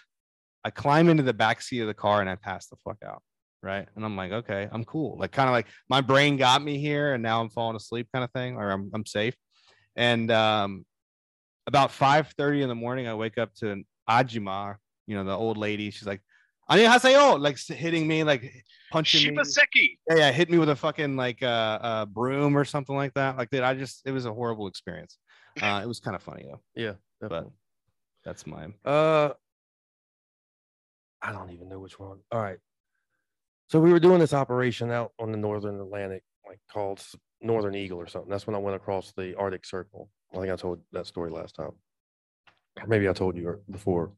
[0.63, 3.21] I climb into the back seat of the car and I pass the fuck out
[3.63, 3.87] right?
[3.95, 5.17] And I'm like, okay, I'm cool.
[5.17, 8.23] Like kind of like my brain got me here, and now I'm falling asleep, kind
[8.23, 9.35] of thing, or I'm I'm safe.
[9.95, 10.85] And um,
[11.65, 14.75] about 5:30 in the morning, I wake up to an Ajima,
[15.07, 15.89] you know, the old lady.
[15.89, 16.21] She's like,
[16.69, 18.51] "Annyeonghaseyo," like hitting me, like
[18.91, 19.75] punching Shibaseki.
[19.75, 19.99] me.
[20.09, 23.37] Yeah, yeah, hit me with a fucking like uh, uh, broom or something like that.
[23.37, 25.17] Like that, I just it was a horrible experience.
[25.61, 26.61] Uh, it was kind of funny though.
[26.75, 27.51] Yeah, definitely.
[27.51, 28.73] but that's mine.
[28.83, 29.29] Uh,
[31.21, 32.19] I don't even know which one.
[32.31, 32.57] All right.
[33.73, 37.03] So we were doing this operation out on the northern Atlantic, like called
[37.41, 38.29] Northern Eagle or something.
[38.29, 40.11] That's when I went across the Arctic Circle.
[40.31, 41.71] I think I told that story last time.
[42.79, 44.11] Or maybe I told you before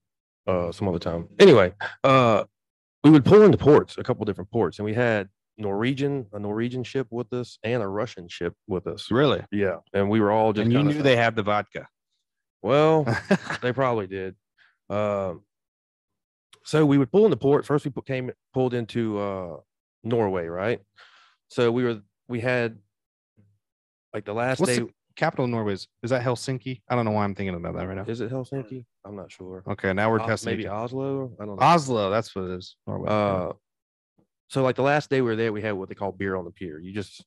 [0.45, 1.29] uh, some other time.
[1.39, 1.71] Anyway,
[2.03, 2.43] uh,
[3.05, 6.83] we would pull into ports, a couple different ports, and we had Norwegian, a Norwegian
[6.83, 9.09] ship with us, and a Russian ship with us.
[9.09, 9.41] Really?
[9.53, 10.65] Yeah, and we were all just.
[10.65, 11.87] And you knew they had the vodka.
[12.61, 13.05] Well,
[13.61, 14.35] they probably did.
[14.89, 15.43] Um,
[16.65, 17.65] so we would pull into port.
[17.65, 19.57] First, we came pulled into uh,
[20.03, 20.79] Norway, right?
[21.47, 22.77] So we were we had
[24.13, 24.79] like the last What's day.
[24.79, 25.73] the capital of Norway?
[25.73, 26.81] Is, is that Helsinki?
[26.89, 28.05] I don't know why I'm thinking about that right now.
[28.07, 28.85] Is it Helsinki?
[29.05, 29.63] I'm not sure.
[29.69, 30.51] Okay, now we're Os- testing.
[30.57, 30.67] maybe.
[30.67, 31.31] Oslo.
[31.39, 31.65] I don't know.
[31.65, 32.09] Oslo.
[32.09, 32.75] That's what it is.
[32.87, 33.09] Norway.
[33.09, 33.53] Uh,
[34.49, 36.45] so like the last day we were there, we had what they call beer on
[36.45, 36.79] the pier.
[36.79, 37.23] You just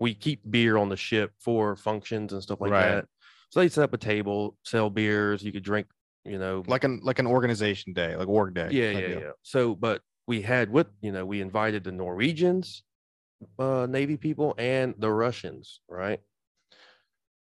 [0.00, 2.86] we keep beer on the ship for functions and stuff like Right.
[2.96, 3.06] that.
[3.50, 5.42] So they set up a table, sell beers.
[5.42, 5.86] You could drink,
[6.24, 8.68] you know, like an like an organization day, like org day.
[8.70, 9.20] yeah, yeah, deal.
[9.20, 9.30] yeah.
[9.42, 12.82] So, but we had with you know we invited the Norwegians,
[13.58, 16.20] uh, Navy people, and the Russians, right?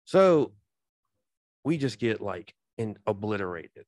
[0.05, 0.53] So
[1.65, 3.85] we just get like in obliterated.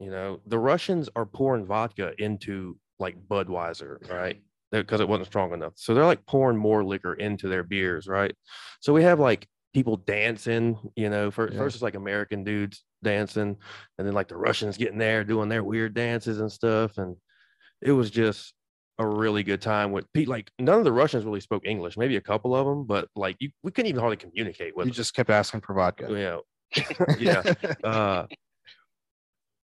[0.00, 4.42] You know, the Russians are pouring vodka into like Budweiser, right?
[4.72, 5.74] Because it wasn't strong enough.
[5.76, 8.34] So they're like pouring more liquor into their beers, right?
[8.80, 11.58] So we have like people dancing, you know, first, Yeah.
[11.58, 13.56] first it's like American dudes dancing,
[13.98, 16.96] and then like the Russians getting there doing their weird dances and stuff.
[16.96, 17.16] And
[17.82, 18.54] it was just
[18.98, 20.28] a really good time with Pete.
[20.28, 23.36] Like none of the Russians really spoke English, maybe a couple of them, but like
[23.40, 24.96] you, we couldn't even hardly communicate with You them.
[24.96, 26.08] just kept asking for vodka.
[26.08, 26.42] know.
[27.18, 27.42] yeah.
[27.82, 28.26] Uh,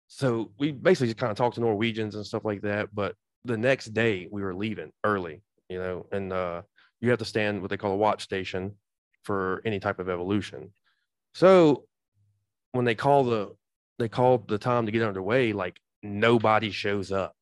[0.08, 2.90] so we basically just kind of talked to Norwegians and stuff like that.
[2.94, 6.62] But the next day we were leaving early, you know, and uh,
[7.02, 8.76] you have to stand what they call a watch station
[9.24, 10.72] for any type of evolution.
[11.34, 11.86] So
[12.72, 13.56] when they call the
[13.98, 17.36] they call the time to get underway, like nobody shows up.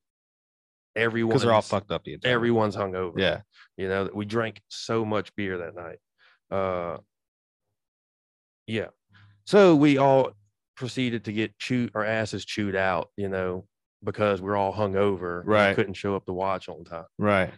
[0.95, 3.19] Everyone Because they're all fucked up the everyone's hungover.
[3.19, 3.41] Yeah.
[3.77, 5.99] You know, we drank so much beer that night.
[6.51, 6.97] Uh
[8.65, 8.87] yeah.
[9.45, 10.31] So we all
[10.75, 13.65] proceeded to get chewed our asses chewed out, you know,
[14.03, 15.43] because we're all hungover.
[15.45, 15.75] Right.
[15.75, 17.05] Couldn't show up to watch on time.
[17.17, 17.53] Right.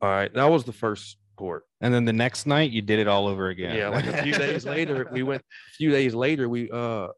[0.00, 0.32] All right.
[0.32, 1.64] That was the first port.
[1.80, 3.76] And then the next night you did it all over again.
[3.76, 7.08] Yeah, like a few days later, we went a few days later, we uh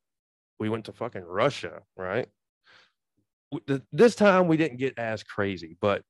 [0.61, 2.29] we went to fucking Russia, right?
[3.93, 6.03] This time we didn't get as crazy, but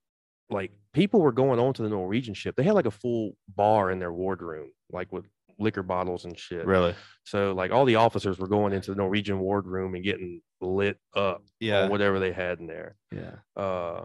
[0.51, 2.55] like people were going on to the Norwegian ship.
[2.57, 5.25] They had like a full bar in their wardroom, like with
[5.59, 6.67] liquor bottles and shit.
[6.67, 6.95] Really?
[7.25, 11.43] So like all the officers were going into the Norwegian wardroom and getting lit up
[11.61, 11.89] Yeah.
[11.89, 12.97] whatever they had in there.
[13.13, 13.37] Yeah.
[13.63, 14.05] Uh,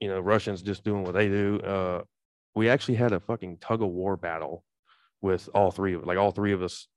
[0.00, 1.60] you know, Russians just doing what they do.
[1.60, 2.02] Uh,
[2.56, 4.64] we actually had a fucking tug of war battle
[5.22, 6.88] with all three of like all three of us,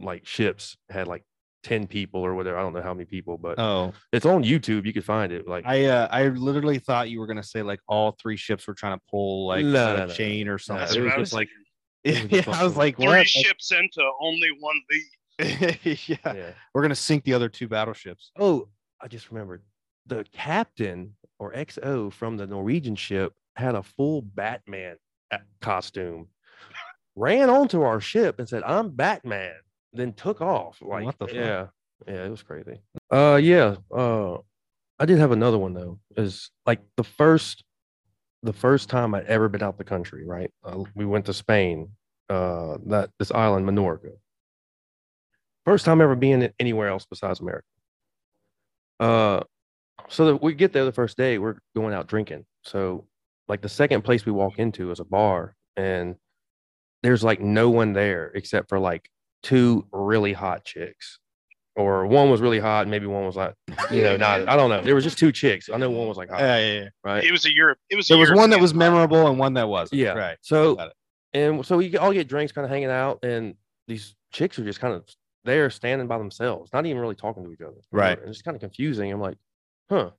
[0.00, 1.24] like ships had like
[1.62, 2.56] ten people or whatever.
[2.56, 4.86] I don't know how many people, but Oh, it's on YouTube.
[4.86, 5.46] You could find it.
[5.46, 8.74] Like I uh, I literally thought you were gonna say like all three ships were
[8.74, 10.12] trying to pull like No, a no, no.
[10.12, 10.80] chain or something.
[10.86, 11.48] That's it was I just was like-
[12.04, 13.28] it was yeah, I was like, Three what?
[13.28, 15.78] ships into only one lead.
[16.08, 16.16] yeah.
[16.24, 16.50] yeah.
[16.74, 18.32] We're gonna sink the other two battleships.
[18.38, 18.68] Oh,
[19.00, 19.62] I just remembered.
[20.06, 24.96] The captain or XO from the Norwegian ship had a full Batman
[25.60, 26.28] costume,
[27.16, 29.54] ran onto our ship and said, I'm Batman,
[29.92, 30.78] then took off.
[30.80, 31.34] Like, the fuck?
[31.34, 31.66] yeah,
[32.06, 32.80] yeah, it was crazy.
[33.10, 33.76] Uh, yeah.
[33.90, 34.38] Uh,
[34.98, 35.98] I did have another one though.
[36.16, 37.64] Is like the first,
[38.42, 40.24] the first time I'd ever been out the country.
[40.26, 41.90] Right, uh, we went to Spain.
[42.28, 44.12] Uh, that this island Menorca.
[45.66, 47.66] First time ever being anywhere else besides America.
[48.98, 49.40] Uh,
[50.08, 52.46] so that we get there the first day, we're going out drinking.
[52.62, 53.06] So,
[53.48, 56.16] like the second place we walk into is a bar, and
[57.02, 59.10] there's like no one there except for like
[59.42, 61.18] two really hot chicks,
[61.74, 63.54] or one was really hot, and maybe one was like,
[63.90, 64.48] you know, not.
[64.48, 64.82] I don't know.
[64.82, 65.68] There was just two chicks.
[65.72, 66.88] I know one was like hot, Yeah, yeah, yeah.
[67.04, 67.24] right?
[67.24, 67.78] It was a Europe.
[67.90, 68.08] It was.
[68.08, 70.00] There was one that was memorable and one that wasn't.
[70.00, 70.12] Yeah.
[70.12, 70.36] Right.
[70.42, 70.90] So
[71.34, 73.54] and so we all get drinks, kind of hanging out, and
[73.88, 75.04] these chicks are just kind of
[75.44, 77.80] there standing by themselves, not even really talking to each other.
[77.90, 78.18] Right.
[78.18, 79.10] And it's kind of confusing.
[79.10, 79.36] I'm like,
[79.90, 80.10] huh.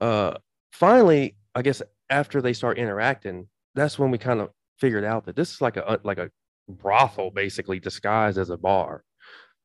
[0.00, 0.34] Uh
[0.72, 5.36] finally, I guess after they start interacting, that's when we kind of figured out that
[5.36, 6.30] this is like a like a
[6.68, 9.04] brothel basically disguised as a bar.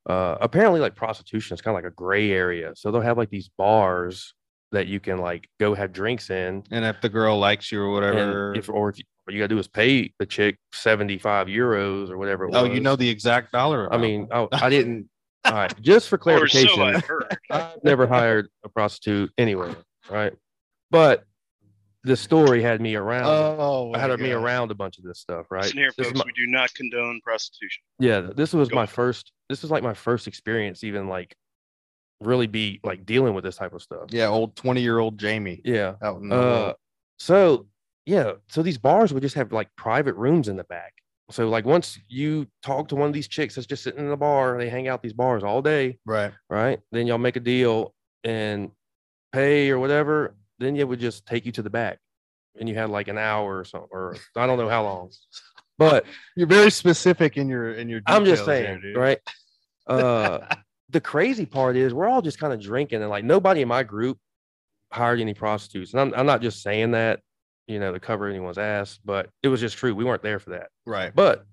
[0.08, 2.72] Uh apparently like prostitution is kind of like a gray area.
[2.76, 4.34] So they'll have like these bars
[4.72, 7.92] that you can like go have drinks in And if the girl likes you or
[7.92, 8.54] whatever.
[8.56, 12.18] if or if you, what you gotta do is pay the chick 75 euros or
[12.18, 12.74] whatever it oh, was.
[12.74, 13.92] you know the exact dollar.
[13.92, 15.10] I mean, I, I didn't.
[15.46, 17.04] All right, just for Or so clarification, I've.
[17.52, 19.76] I've never hired a prostitute anywhere,
[20.10, 20.34] right?
[20.90, 21.24] But
[22.06, 23.26] the story had me around.
[23.26, 25.64] oh, I had me around a bunch of this stuff, right?
[25.64, 26.20] Listen here, This folks.
[26.20, 27.84] my- we do not condone prostitution.
[28.00, 28.96] yeah, this was Go my for it.
[28.96, 29.32] first.
[29.50, 31.36] This was like my first experience, even like
[32.22, 34.06] really be like dealing with this type of stuff.
[34.10, 35.96] Yeah, old twenty-year-old Jamie Yeah.
[36.02, 36.74] out in the Uh,
[37.20, 37.68] so
[38.06, 40.94] yeah, so these bars would just have like private rooms in the back.
[41.32, 44.16] So like once you talk to one of these chicks that's just sitting in the
[44.18, 46.32] bar, they hang out these bars all day, Right.
[46.50, 46.80] right?
[46.92, 47.94] Then y'all make a deal
[48.24, 48.72] and
[49.34, 50.36] pay or whatever.
[50.60, 52.00] Then it would just take you to the back.
[52.60, 55.12] and you had like an hour or something, or I don't know how long.
[55.78, 56.06] But
[56.38, 58.02] You're very specific in your in your.
[58.08, 58.96] I'm just saying, dude.
[58.96, 59.20] right?
[59.88, 60.40] Uh,
[60.90, 63.84] the crazy part is we're all just kind of drinking, and like nobody in my
[63.84, 64.18] group
[64.92, 65.92] hired any prostitutes.
[65.94, 67.20] And I'm, I'm not just saying that,
[67.68, 69.94] you know, to cover anyone's ass, but it was just true.
[69.94, 70.70] We weren't there for that.
[70.86, 71.14] Right.
[71.14, 71.46] But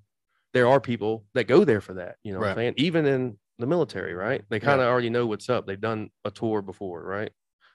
[0.53, 2.75] there are people that go there for that, you know what I'm saying?
[2.77, 4.45] Even in the military, right?
[4.51, 5.67] They kind of already know what's up.
[5.67, 7.33] They've done a tour before, right?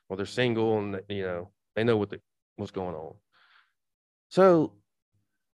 [0.10, 2.20] Well, they're single and you know, they know what the,
[2.55, 3.14] what's going on.
[4.30, 4.74] So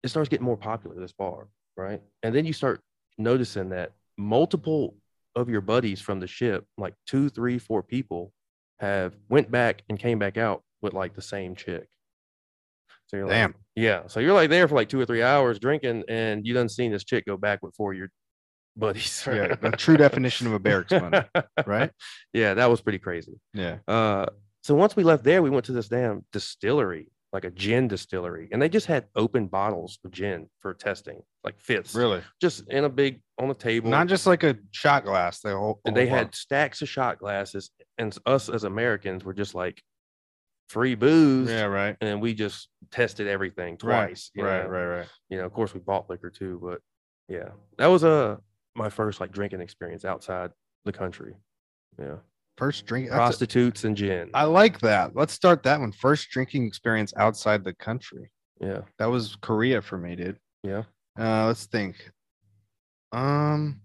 [0.02, 2.02] it starts getting more popular, this bar, right?
[2.22, 2.80] And then you start
[3.18, 4.96] noticing that multiple
[5.36, 8.32] of your buddies from the ship, like two, three, four people,
[8.80, 11.88] have went back and came back out with like the same chick.
[13.06, 13.50] So you're Damn.
[13.50, 14.02] like, yeah.
[14.06, 16.92] So you're like there for like two or three hours drinking, and you done seen
[16.92, 18.08] this chick go back with four of your
[18.76, 19.24] buddies.
[19.26, 21.20] Yeah, the true definition of a barracks bunny,
[21.66, 21.90] right?
[22.32, 23.34] yeah, that was pretty crazy.
[23.52, 23.78] Yeah.
[23.86, 24.26] Uh,
[24.64, 28.48] so once we left there, we went to this damn distillery, like a gin distillery,
[28.50, 32.22] and they just had open bottles of gin for testing, like fifths, Really?
[32.40, 33.90] just in a big on a table.
[33.90, 35.40] Not just like a shot glass.
[35.40, 35.80] The whole.
[35.84, 39.82] and they whole had stacks of shot glasses, and us as Americans were just like
[40.70, 41.50] free booze.
[41.50, 41.64] Yeah.
[41.64, 41.94] Right.
[42.00, 44.30] and we just tested everything twice.
[44.34, 44.64] Right.
[44.64, 44.68] know?
[44.70, 44.86] Right.
[44.98, 45.06] Right.
[45.28, 46.80] You know, of course, we bought liquor too, but
[47.28, 48.38] yeah, that was uh,
[48.74, 50.52] my first like drinking experience outside
[50.86, 51.34] the country.
[51.98, 52.16] Yeah,
[52.56, 53.06] First drink.
[53.08, 54.30] that's a- prostitutes and gin.
[54.34, 55.16] I like that.
[55.16, 55.92] Let's start that one.
[55.92, 58.30] First drinking experience outside the country.
[58.60, 60.38] yeah, That was Korea for me, dude.
[60.62, 60.84] yeah.
[61.18, 62.10] Uh, let's think.
[63.12, 63.80] Um,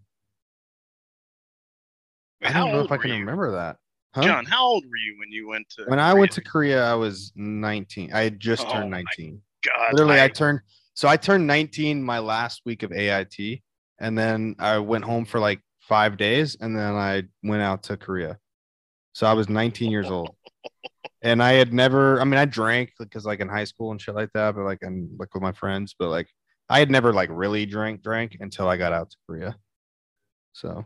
[2.44, 3.18] I don't know if I can you?
[3.18, 3.78] remember that.
[4.16, 4.24] Huh?
[4.24, 5.84] John, how old were you when you went to?
[5.86, 8.12] when I went to Korea, I was 19.
[8.14, 9.42] I had just Oh turned 19.
[9.64, 10.62] God, Literally, I, I, turned.
[10.96, 13.62] So I turned 19 my last week of AIT,
[14.00, 17.98] and then I went home for like five days, and then I went out to
[17.98, 18.38] Korea.
[19.14, 20.36] So I was 19 years old,
[21.22, 22.22] and I had never.
[22.22, 24.80] I mean, I drank because like in high school and shit like that, but like
[24.82, 26.28] and like with my friends, but like
[26.70, 29.56] I had never like really drank drank until I got out to Korea.
[30.54, 30.86] So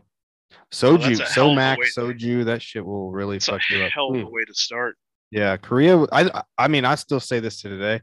[0.72, 3.92] soju, a hell of a to- soju, that shit will really fuck you up.
[3.92, 4.96] hell of a way to start.
[5.30, 6.04] Yeah, Korea.
[6.12, 8.00] I I mean, I still say this to today.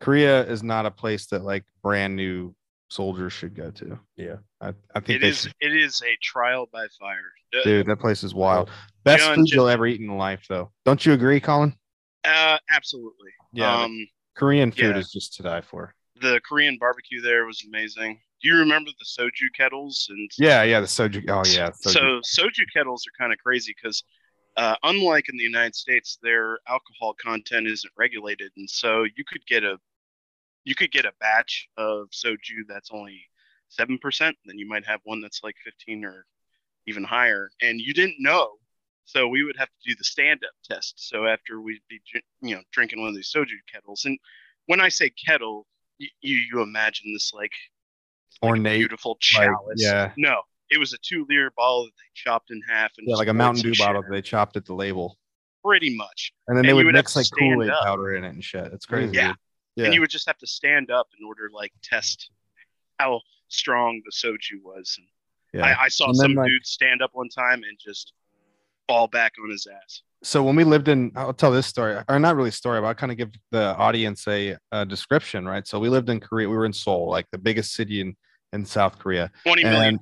[0.00, 2.54] Korea is not a place that like brand new
[2.88, 3.98] soldiers should go to.
[4.16, 4.36] Yeah.
[4.60, 5.40] I, I think It they is.
[5.42, 7.32] should- It is a trial by fire.
[7.56, 7.86] Uh, dude.
[7.86, 8.70] That place is wild.
[9.04, 10.72] Best John, food just- you'll ever eat in life, though.
[10.84, 11.74] Don't you agree, Colin?
[12.24, 13.30] Uh, absolutely.
[13.52, 14.98] Yeah, Um, Korean food yeah.
[14.98, 15.94] is just to die for.
[16.20, 18.18] the Korean barbecue there was amazing.
[18.42, 20.80] Do you remember the soju kettles and Yeah, yeah.
[20.80, 21.28] The soju.
[21.28, 21.70] Oh yeah.
[21.72, 24.02] So soju kettles are kind of crazy because,
[24.56, 29.44] uh, unlike in the United States, their alcohol content isn't regulated, and so you could
[29.46, 29.78] get a,
[30.66, 33.22] you could get a batch of soju that's only
[33.70, 36.26] seven percent, then you might have one that's like fifteen or
[36.86, 38.50] even higher, and you didn't know.
[39.06, 40.94] So we would have to do the stand-up test.
[40.96, 42.00] So after we'd be,
[42.42, 44.18] you know, drinking one of these soju kettles, and
[44.66, 45.66] when I say kettle,
[45.98, 47.52] you you, you imagine this like
[48.42, 48.78] ornate.
[48.80, 49.80] beautiful chalice.
[49.82, 50.12] yeah.
[50.16, 50.40] No,
[50.70, 53.32] it was a two liter bottle that they chopped in half and Yeah, like a
[53.34, 54.02] Mountain Dew bottle.
[54.02, 55.16] shit They chopped at the label,
[55.64, 56.32] Pretty much.
[56.48, 57.84] and then And they you would would mix like Kool Aid up.
[57.84, 58.72] powder in it and shit.
[58.72, 58.94] It's mm-hmm.
[58.94, 59.14] crazy.
[59.14, 59.28] Yeah.
[59.28, 59.36] dude.
[59.76, 59.84] Yeah.
[59.86, 62.30] And you would just have to stand up in order to like test
[62.98, 64.96] how strong the soju was.
[64.98, 65.06] And
[65.60, 65.66] yeah.
[65.78, 68.12] I, I saw And then, some like- dude stand up one time and just
[68.88, 70.02] fall back on his ass.
[70.22, 72.94] so when we lived in i'll tell this story or not really story but i'll
[72.94, 76.54] kind of give the audience a, a description right so we lived in korea we
[76.56, 78.16] were in seoul like the biggest city in
[78.52, 79.82] in south korea 20 million.
[79.82, 80.00] and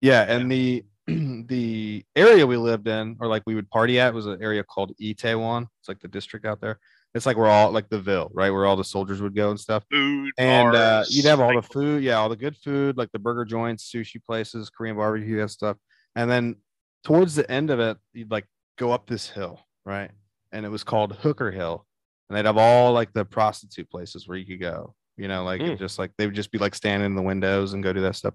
[0.00, 4.26] yeah and the the area we lived in or like we would party at was
[4.26, 6.80] an area called itaewon it's like the district out there
[7.14, 9.60] it's like we're all like the ville right where all the soldiers would go and
[9.60, 10.30] stuff food.
[10.38, 13.44] and uh, you'd have all the food, yeah, all the good food, like the burger
[13.44, 15.76] joints, sushi places, Korean barbecue, that stuff.
[16.16, 16.56] And then
[17.04, 18.46] towards the end of it, you'd like
[18.78, 20.10] go up this hill, right?
[20.52, 21.84] And it was called Hooker Hill,
[22.28, 25.60] and they'd have all like the prostitute places where you could go, you know, like
[25.60, 25.78] Mm.
[25.78, 28.16] just like they would just be like standing in the windows and go do that
[28.16, 28.34] stuff.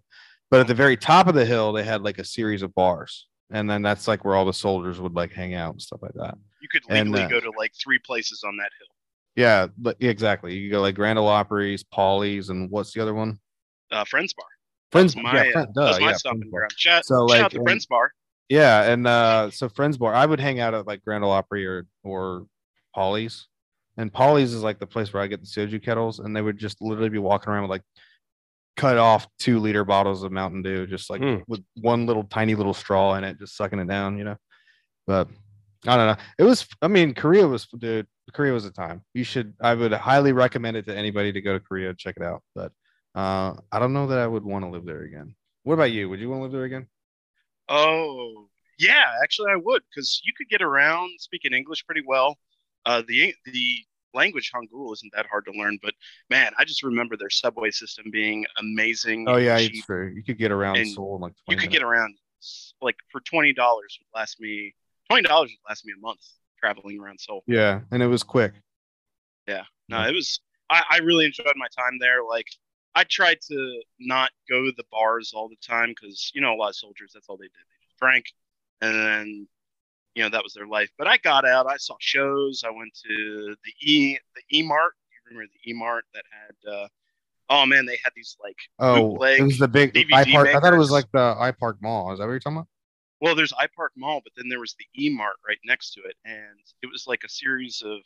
[0.51, 3.27] But at the very top of the hill, they had like a series of bars,
[3.51, 6.13] and then that's like where all the soldiers would like hang out and stuff like
[6.15, 6.37] that.
[6.61, 8.95] You could and, uh, go to like three places on that hill.
[9.35, 10.55] Yeah, but exactly.
[10.55, 13.39] You could go like Grand Ole Opry's, Polly's, and what's the other one?
[13.91, 14.45] Uh, Friends Bar.
[14.91, 16.71] Friends, My, yeah, friend, my yeah, stomping ground.
[16.75, 18.11] Shout, So, shout like, out to and- Friends Bar.
[18.49, 21.65] Yeah, and uh so Friends Bar, I would hang out at like Grand Ole Opry
[21.67, 22.47] or or
[22.95, 23.47] Polly's.
[23.97, 26.57] And Polly's is like the place where I get the soju kettles, and they would
[26.57, 27.83] just literally be walking around with like
[28.79, 31.43] cut off two liter bottles of Mountain Dew, just like Mm.
[31.47, 34.37] with one little tiny little straw in it, just sucking it down, you know.
[35.05, 35.27] But
[35.87, 36.23] I don't know.
[36.37, 39.03] It was, I mean, Korea was, dude, Korea was a time.
[39.13, 42.23] You should, I would highly recommend it to anybody to go to Korea, check it
[42.23, 42.43] out.
[42.55, 42.71] But
[43.15, 45.35] uh I don't know that I would want to live there again.
[45.63, 46.09] What about you?
[46.09, 46.87] Would you want to live there again?
[47.67, 52.37] Oh, yeah, actually I would because you could get around speaking English pretty well.
[52.85, 53.77] Uh, the the
[54.13, 55.93] language Hangul isn't that hard to learn, but
[56.29, 59.27] man, I just remember their subway system being amazing.
[59.27, 59.75] Oh yeah, cheap.
[59.75, 60.11] it's true.
[60.13, 62.15] You could get around And Seoul in like you 20 could get around
[62.81, 64.73] like for twenty dollars would last me
[65.09, 66.21] twenty dollars would last me a month
[66.59, 67.43] traveling around Seoul.
[67.47, 68.53] Yeah, and it was quick.
[69.47, 70.39] Yeah, no, it was
[70.69, 72.23] I, I really enjoyed my time there.
[72.27, 72.47] Like
[72.95, 76.57] I tried to not go to the bars all the time because you know a
[76.57, 77.51] lot of soldiers that's all they did.
[77.51, 78.25] They just drank
[78.81, 79.47] and then
[80.19, 80.89] you know that was their life.
[80.97, 84.91] But I got out, I saw shows, I went to the E the E Mart.
[85.13, 86.87] You remember the E Mart that had uh
[87.49, 90.49] oh man, they had these like Oh, bootleg it was the big DVD I Park.
[90.49, 92.11] I thought it was like the I Park Mall.
[92.11, 92.67] Is that what you're talking about?
[93.21, 96.01] Well, there's I Park Mall, but then there was the E Mart right next to
[96.01, 97.99] it, and it was like a series of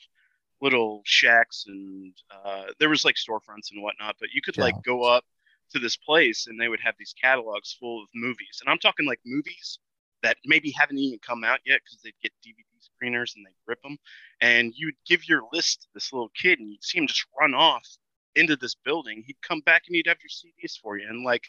[0.62, 2.14] little shacks, and
[2.46, 4.18] uh, there was like storefronts and whatnot.
[4.20, 5.26] But you could like go up
[5.72, 9.08] to this place, and they would have these catalogs full of movies, and I'm talking
[9.08, 9.80] like movies
[10.24, 13.82] that maybe haven't even come out yet because they'd get DVD screeners and they'd rip
[13.82, 13.98] them,
[14.42, 17.54] and you'd give your list to this little kid, and you'd see him just run
[17.54, 17.88] off
[18.36, 19.24] into this building.
[19.26, 21.44] He'd come back and he'd have your CDs for you, and like.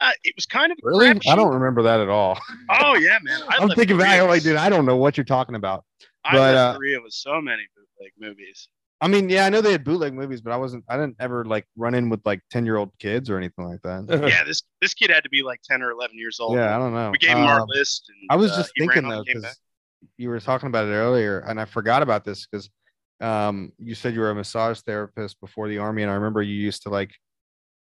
[0.00, 1.08] Uh, it was kind of Really?
[1.08, 2.38] I don't remember that at all.
[2.70, 3.42] Oh yeah, man!
[3.48, 4.20] I I'm thinking back.
[4.20, 5.84] I'm like, dude, I don't know what you're talking about.
[6.24, 8.68] I But, left uh, Korea with so many bootleg movies.
[9.00, 10.84] I mean, yeah, I know they had bootleg movies, but I wasn't.
[10.88, 13.80] I didn't ever like run in with like ten year old kids or anything like
[13.82, 14.06] that.
[14.28, 16.56] yeah, this this kid had to be like ten or eleven years old.
[16.56, 17.10] yeah, I don't know.
[17.12, 18.08] we gave him our Um, list.
[18.08, 19.54] And, I was uh, just ran thinking though, and came back.
[20.00, 22.68] because you were talking about it earlier, and I forgot about this because
[23.20, 26.54] um, you said you were a massage therapist before the army, and I remember you
[26.54, 27.12] used to like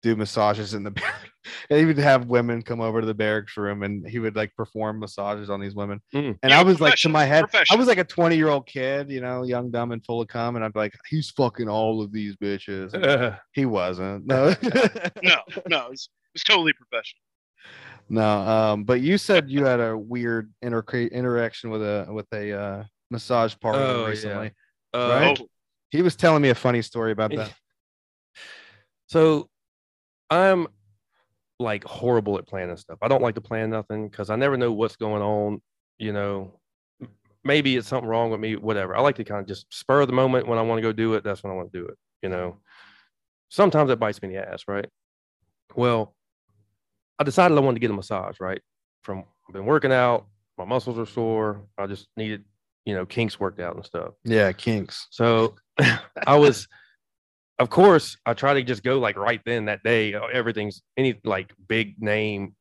[0.01, 1.29] do massages in the barracks.
[1.69, 4.55] and he would have women come over to the barracks room, and he would like
[4.55, 6.01] perform massages on these women.
[6.13, 6.37] Mm.
[6.41, 8.65] And Yeah, I was like, to my head, I was like a twenty year old
[8.65, 11.67] kid, you know, young, dumb, and full of cum, and I'd be like, he's fucking
[11.69, 12.93] all of these bitches.
[12.93, 14.25] And he wasn't.
[14.25, 14.49] No.
[15.23, 15.35] no,
[15.67, 17.21] no, it was, it was totally professional.
[18.11, 22.51] No, um, but you said you had a weird inter- interaction with a with a
[22.59, 24.07] uh, massage parlor Oh, yeah.
[24.07, 24.51] recently.
[24.93, 25.39] Uh, Right?
[25.39, 25.47] Oh,
[25.91, 27.53] He was telling me a funny story about that.
[29.07, 29.49] So
[30.29, 30.67] I'm
[31.59, 32.99] like horrible at planning stuff.
[33.01, 35.61] I don't like to plan nothing because I never know what's going on.
[35.97, 36.59] You know,
[37.43, 38.95] maybe it's something wrong with me, whatever.
[38.95, 40.93] I like to kind of just spur of the moment when I want to go
[40.93, 41.23] do it.
[41.23, 41.97] That's when I want to do it.
[42.21, 42.57] You know,
[43.49, 44.87] sometimes it bites me in the ass, right?
[45.75, 46.15] Well,
[47.17, 48.61] I decided I wanted to get a massage, right?
[49.03, 50.27] From I've been working out,
[50.57, 51.61] my muscles are sore.
[51.77, 52.43] I just needed,
[52.85, 54.13] you know, kinks worked out and stuff.
[54.23, 55.07] Yeah, kinks.
[55.09, 55.55] So
[56.27, 56.67] I was,
[57.59, 60.13] of course, I try to just go like right then that day.
[60.13, 62.55] uh, Everything's any like big name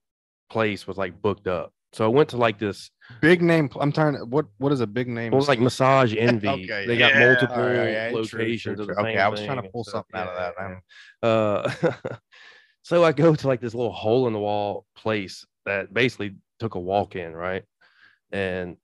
[0.50, 1.72] place was like booked up.
[1.92, 2.90] So I went to like this,
[3.22, 3.70] Big name.
[3.80, 4.24] I'm trying to.
[4.26, 5.32] What What is a big name?
[5.32, 6.46] it was like Massage Envy.
[6.48, 7.26] Okay, they got Yeah.
[7.26, 9.02] multiple right, yeah, locations true, the true.
[9.02, 10.54] Okay, I was trying to pull something out of
[11.22, 11.26] that.
[11.26, 11.96] Uh,
[12.82, 16.74] so I go to like this little hole in the wall place that basically took
[16.74, 17.64] a walk in, right?
[18.30, 18.76] And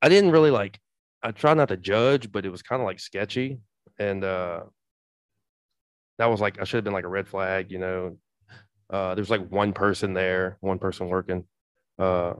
[0.00, 0.78] I didn't really like,
[1.22, 3.58] I try not to judge, but it was kind of like sketchy.
[3.98, 4.60] And uh,
[6.18, 8.16] that was like, I should have been like a red flag, you know.
[8.88, 11.44] Uh, there's like one person there, one person working.
[11.98, 12.34] Uh,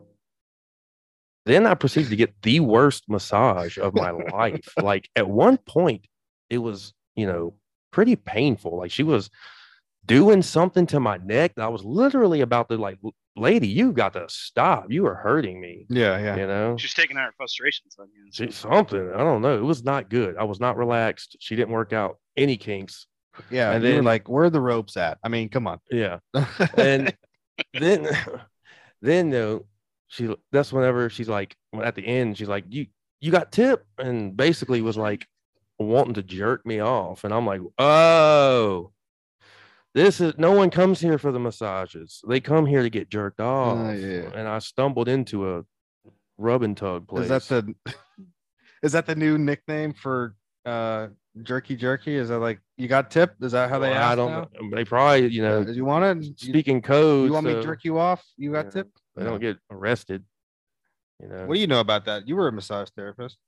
[1.44, 4.68] then I proceeded to get the worst massage of my life.
[4.82, 6.06] Like at one point,
[6.50, 7.54] it was, you know,
[7.92, 8.76] pretty painful.
[8.76, 9.30] Like she was
[10.04, 11.54] doing something to my neck.
[11.56, 12.98] that I was literally about to like,
[13.36, 14.86] lady, you got to stop.
[14.90, 15.86] You are hurting me.
[15.88, 16.36] Yeah, yeah.
[16.36, 18.28] You know, she's taking out her frustrations on you.
[18.32, 19.12] She- something.
[19.14, 19.56] I don't know.
[19.56, 20.36] It was not good.
[20.36, 21.36] I was not relaxed.
[21.40, 23.06] She didn't work out any kinks.
[23.50, 25.18] Yeah, And then then- like, where are the ropes at?
[25.22, 25.80] I mean, come on.
[25.90, 26.18] Yeah.
[26.76, 27.14] And
[27.72, 28.08] then,
[29.02, 29.66] then though,
[30.08, 32.86] she that's whenever she's like at the end, she's like, you
[33.20, 35.26] you got tip, and basically was like
[35.78, 38.92] wanting to jerk me off, and I'm like, oh.
[39.94, 42.20] This is no one comes here for the massages.
[42.28, 43.78] They come here to get jerked uh, off.
[43.78, 44.28] Oh, yeah.
[44.34, 45.64] And I stumbled into a
[46.36, 47.22] rub and tug place.
[47.22, 47.74] is that the
[48.82, 50.34] is that the new nickname for
[50.66, 51.08] uh
[51.42, 52.16] jerky jerky?
[52.16, 53.34] Is that like you got tip?
[53.40, 54.76] Is that how they Well, ask I don't now?
[54.76, 56.26] They probably, you know, Uh, you want it?
[56.26, 57.26] You, speaking code.
[57.26, 58.24] you want me to jerk you off?
[58.36, 58.70] You got yeah.
[58.70, 58.88] tip?
[59.14, 60.24] They don't get arrested.
[61.22, 61.46] You know.
[61.46, 62.28] What do you know about that?
[62.28, 63.38] You were a massage therapist.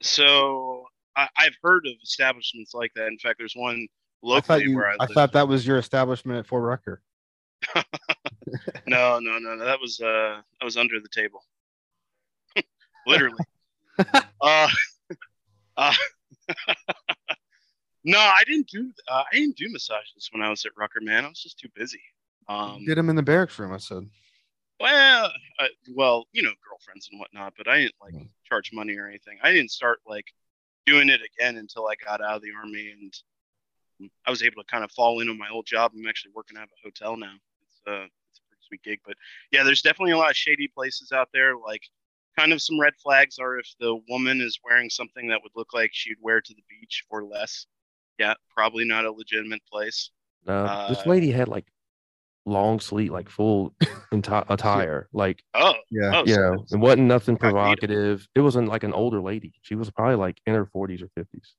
[0.00, 0.86] So
[1.16, 3.08] I, I've heard of establishments like that.
[3.08, 3.76] In fact, there's one
[4.24, 4.76] I thought locally you.
[4.76, 7.02] where I, I thought that was your establishment at Fort Rucker.
[8.86, 9.64] No, no, no, no.
[9.64, 11.42] That was uh, that was under the table.
[13.06, 13.38] Literally.
[14.40, 14.68] uh,
[15.76, 15.94] uh,
[18.04, 18.90] no, I didn't do.
[19.08, 21.24] Uh, I didn't do massages when I was at Rucker, man.
[21.24, 22.00] I was just too busy.
[22.48, 23.72] Um, Did him in the barracks room.
[23.72, 24.08] I said.
[24.80, 28.28] well, uh, well, you know, girlfriends and whatnot, but I didn't like Mm.
[28.44, 29.38] charge money or anything.
[29.42, 30.26] I didn't start like
[30.86, 33.14] doing it again until I got out of the army and
[34.26, 35.92] I was able to kind of fall into my old job.
[35.94, 37.34] I'm actually working out of a hotel now.
[37.68, 39.16] It's uh, it's a pretty sweet gig, but
[39.52, 41.56] yeah, there's definitely a lot of shady places out there.
[41.56, 41.82] Like
[42.38, 45.72] kind of some red flags are if the woman is wearing something that would look
[45.72, 47.66] like she'd wear to the beach or less.
[48.18, 50.10] Yeah, probably not a legitimate place.
[50.46, 51.66] No, this Uh, lady had like
[52.44, 53.74] long sleeve, like full
[54.12, 55.08] enti- attire.
[55.12, 56.20] Like, Oh, Yeah.
[56.20, 58.26] oh, you so know, it wasn't nothing provocative.
[58.34, 59.54] It wasn't like an older lady.
[59.62, 61.54] She was probably like in her 40s or 50s.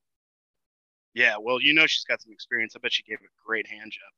[1.14, 1.36] yeah.
[1.40, 2.76] Well, you know she's got some experience.
[2.76, 4.12] I bet she gave a great hand job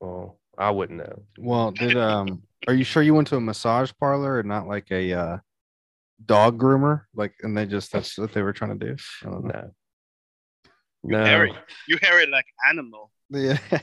[0.00, 0.06] though.
[0.06, 1.22] Well, I wouldn't know.
[1.38, 4.90] Well, did um are you sure you went to a massage parlor and not like
[4.90, 5.38] a uh
[6.24, 7.02] dog groomer?
[7.14, 8.96] Like and they just that's what they were trying to do.
[9.22, 9.70] I don't know.
[11.04, 11.18] No.
[11.18, 11.24] No.
[11.24, 11.52] Harry,
[11.86, 13.10] you Harry like animal.
[13.30, 13.58] Yeah.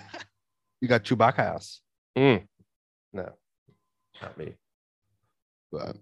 [0.81, 1.81] you got Chewbacca house.
[2.17, 2.45] Mm.
[3.13, 3.29] No.
[4.21, 4.53] Not me.
[5.71, 5.95] But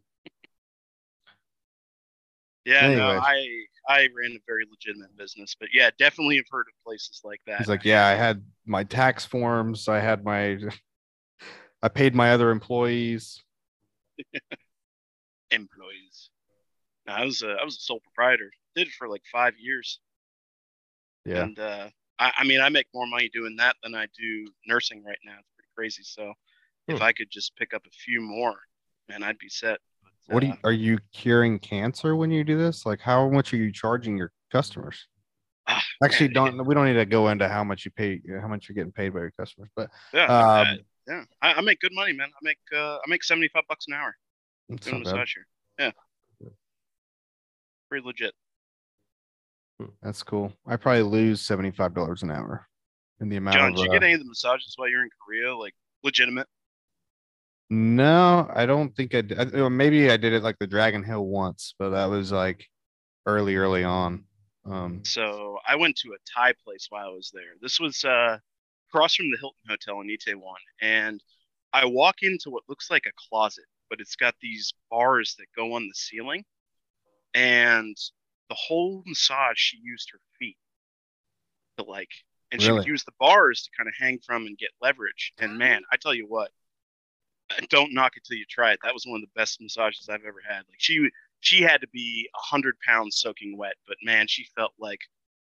[2.66, 3.48] Yeah, no, I
[3.88, 7.60] I ran a very legitimate business, but yeah, definitely have heard of places like that.
[7.60, 10.58] he's like, Yeah, I had my tax forms, I had my
[11.82, 13.42] I paid my other employees.
[15.52, 16.13] employees.
[17.08, 18.50] I was a I was a sole proprietor.
[18.76, 20.00] Did it for like five years,
[21.26, 21.44] Yeah.
[21.44, 21.90] and uh,
[22.20, 25.36] I, I mean, I make more money doing that than I do nursing right now.
[25.40, 26.04] It's pretty crazy.
[26.04, 26.34] So,
[26.88, 27.04] if Hmm.
[27.04, 28.56] I could just pick up a few more,
[29.10, 29.80] man, I'd be set.
[30.28, 32.86] But, What do you uh, are you curing cancer when you do this?
[32.86, 35.08] Like how much are you charging your customers?
[35.68, 38.48] ah, Actually, man, don't we don't need to go into how much you pay how
[38.48, 40.76] much you're getting paid by your customers, but Yeah, um, uh,
[41.08, 41.24] yeah.
[41.42, 42.30] I, I make good money, man.
[42.30, 44.16] I make uh, I make seventy five bucks an hour
[44.70, 45.14] doing a not bad.
[45.14, 45.48] massage here.
[45.80, 45.92] Yeah,
[47.94, 48.34] pretty legit.
[50.02, 50.52] That's cool.
[50.66, 52.68] I probably lose seventy five dollars an hour
[53.22, 53.76] in the amount John, of.
[53.76, 55.56] did you uh, get any of the massages while you're in Korea?
[55.56, 55.74] Like
[56.04, 56.48] legitimate?
[57.70, 59.56] no, I don't think I did.
[59.56, 62.68] I- Maybe I did it like the Dragon Hill once, but that was like
[63.26, 64.26] early, early on.
[64.66, 67.54] Um, So I went to a Thai place while I was there.
[67.62, 68.38] This was uh,
[68.90, 71.24] across from the Hilton Hotel in Itaewon, and
[71.74, 75.74] I walk into what looks like a closet, but it's got these bars that go
[75.74, 76.44] on the ceiling,
[77.34, 77.96] and
[78.50, 80.58] the whole massage she used her feet
[81.78, 82.10] to like,
[82.52, 85.34] and she would use the bars to kind of hang from and get leverage.
[85.40, 86.52] And man, I tell you what,
[87.50, 88.80] uh, don't knock it till you try it.
[88.84, 90.60] That was one of the best massages I've ever had.
[90.70, 91.10] Like she
[91.40, 95.00] she had to be a hundred pounds soaking wet, but man, she felt like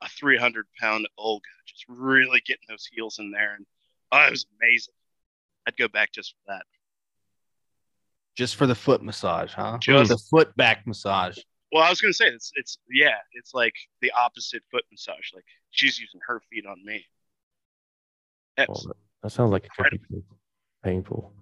[0.02, 3.66] a three hundred pound Olga, just really getting those heels in there, and
[4.12, 4.94] oh, it was amazing.
[5.66, 6.62] I'd go back just for that.
[8.36, 9.78] just for the foot massage, huh?
[9.80, 11.38] Just- the foot back massage.
[11.74, 15.32] Well, I was gonna say it's it's yeah, it's like the opposite foot massage.
[15.34, 17.04] Like she's using her feet on me.
[18.56, 20.20] It Well, that- that sounds like it could Incredible.
[20.20, 20.36] be
[20.84, 21.34] painful.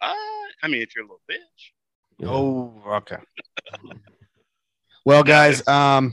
[0.00, 0.14] uh,
[0.62, 1.72] I mean, if you're a little bitch,
[2.18, 2.32] you know?
[2.86, 3.18] Oh, okay.
[5.04, 6.12] well, guys, um,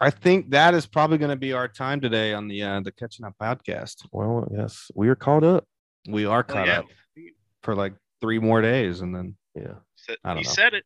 [0.00, 2.90] I think that is probably going to be our time today on the uh, the
[2.90, 4.04] Catching Up podcast.
[4.10, 5.64] Well, yes, we are caught up.
[6.08, 6.78] We are Well, caught yeah.
[6.80, 6.86] up
[7.62, 9.74] for like three more days, and then Yeah.
[10.24, 10.50] I don't he know.
[10.50, 10.84] said it.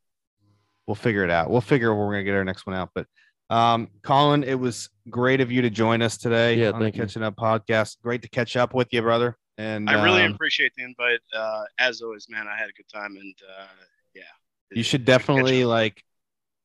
[0.86, 1.50] We'll figure it out.
[1.50, 2.90] We'll figure where we're gonna get our next one out.
[2.94, 3.06] But
[3.50, 6.92] um, Colin, it was great of you to join us today Yeah, on the you.
[6.92, 7.96] Catching Up podcast.
[8.02, 9.36] Great to catch up with you, brother.
[9.58, 11.20] And I really um, appreciate the invite.
[11.34, 13.66] Uh, as always, man, I had a good time, and uh,
[14.14, 14.22] yeah,
[14.70, 16.02] you should definitely like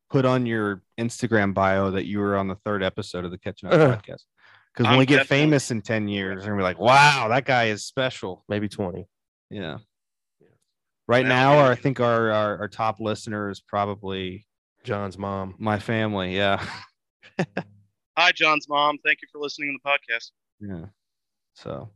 [0.10, 3.70] put on your Instagram bio that you were on the third episode of the Catching
[3.70, 4.24] Up podcast.
[4.74, 7.46] Because when I'm we get famous in 10 years, we're gonna be like, wow, that
[7.46, 8.44] guy is special.
[8.48, 9.06] Maybe 20.
[9.50, 9.80] Yeah.
[11.12, 14.48] Right Well, now, our, I think our, our our top listener is probably
[14.86, 15.56] John's mom.
[15.60, 16.38] my family.
[16.38, 16.66] Yeah.
[18.18, 18.98] Hi, John's mom.
[19.04, 20.32] Thank you for listening to the podcast.
[20.62, 20.86] Yeah.
[21.54, 21.90] So,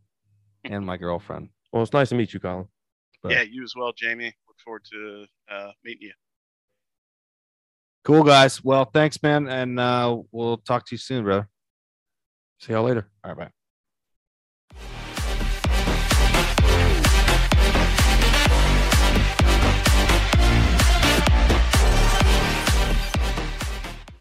[0.66, 1.48] and my girlfriend.
[1.72, 2.68] Well, it's nice to meet you, Colin.
[3.24, 4.36] But- yeah, you as well, Jamie.
[4.50, 6.14] Look forward to uh, meeting you.
[8.04, 8.66] Cool guys.
[8.66, 11.48] Well, thanks, man, and uh, we'll talk to you soon, brother.
[12.60, 13.10] See y'all later.
[13.24, 13.52] All right, bye.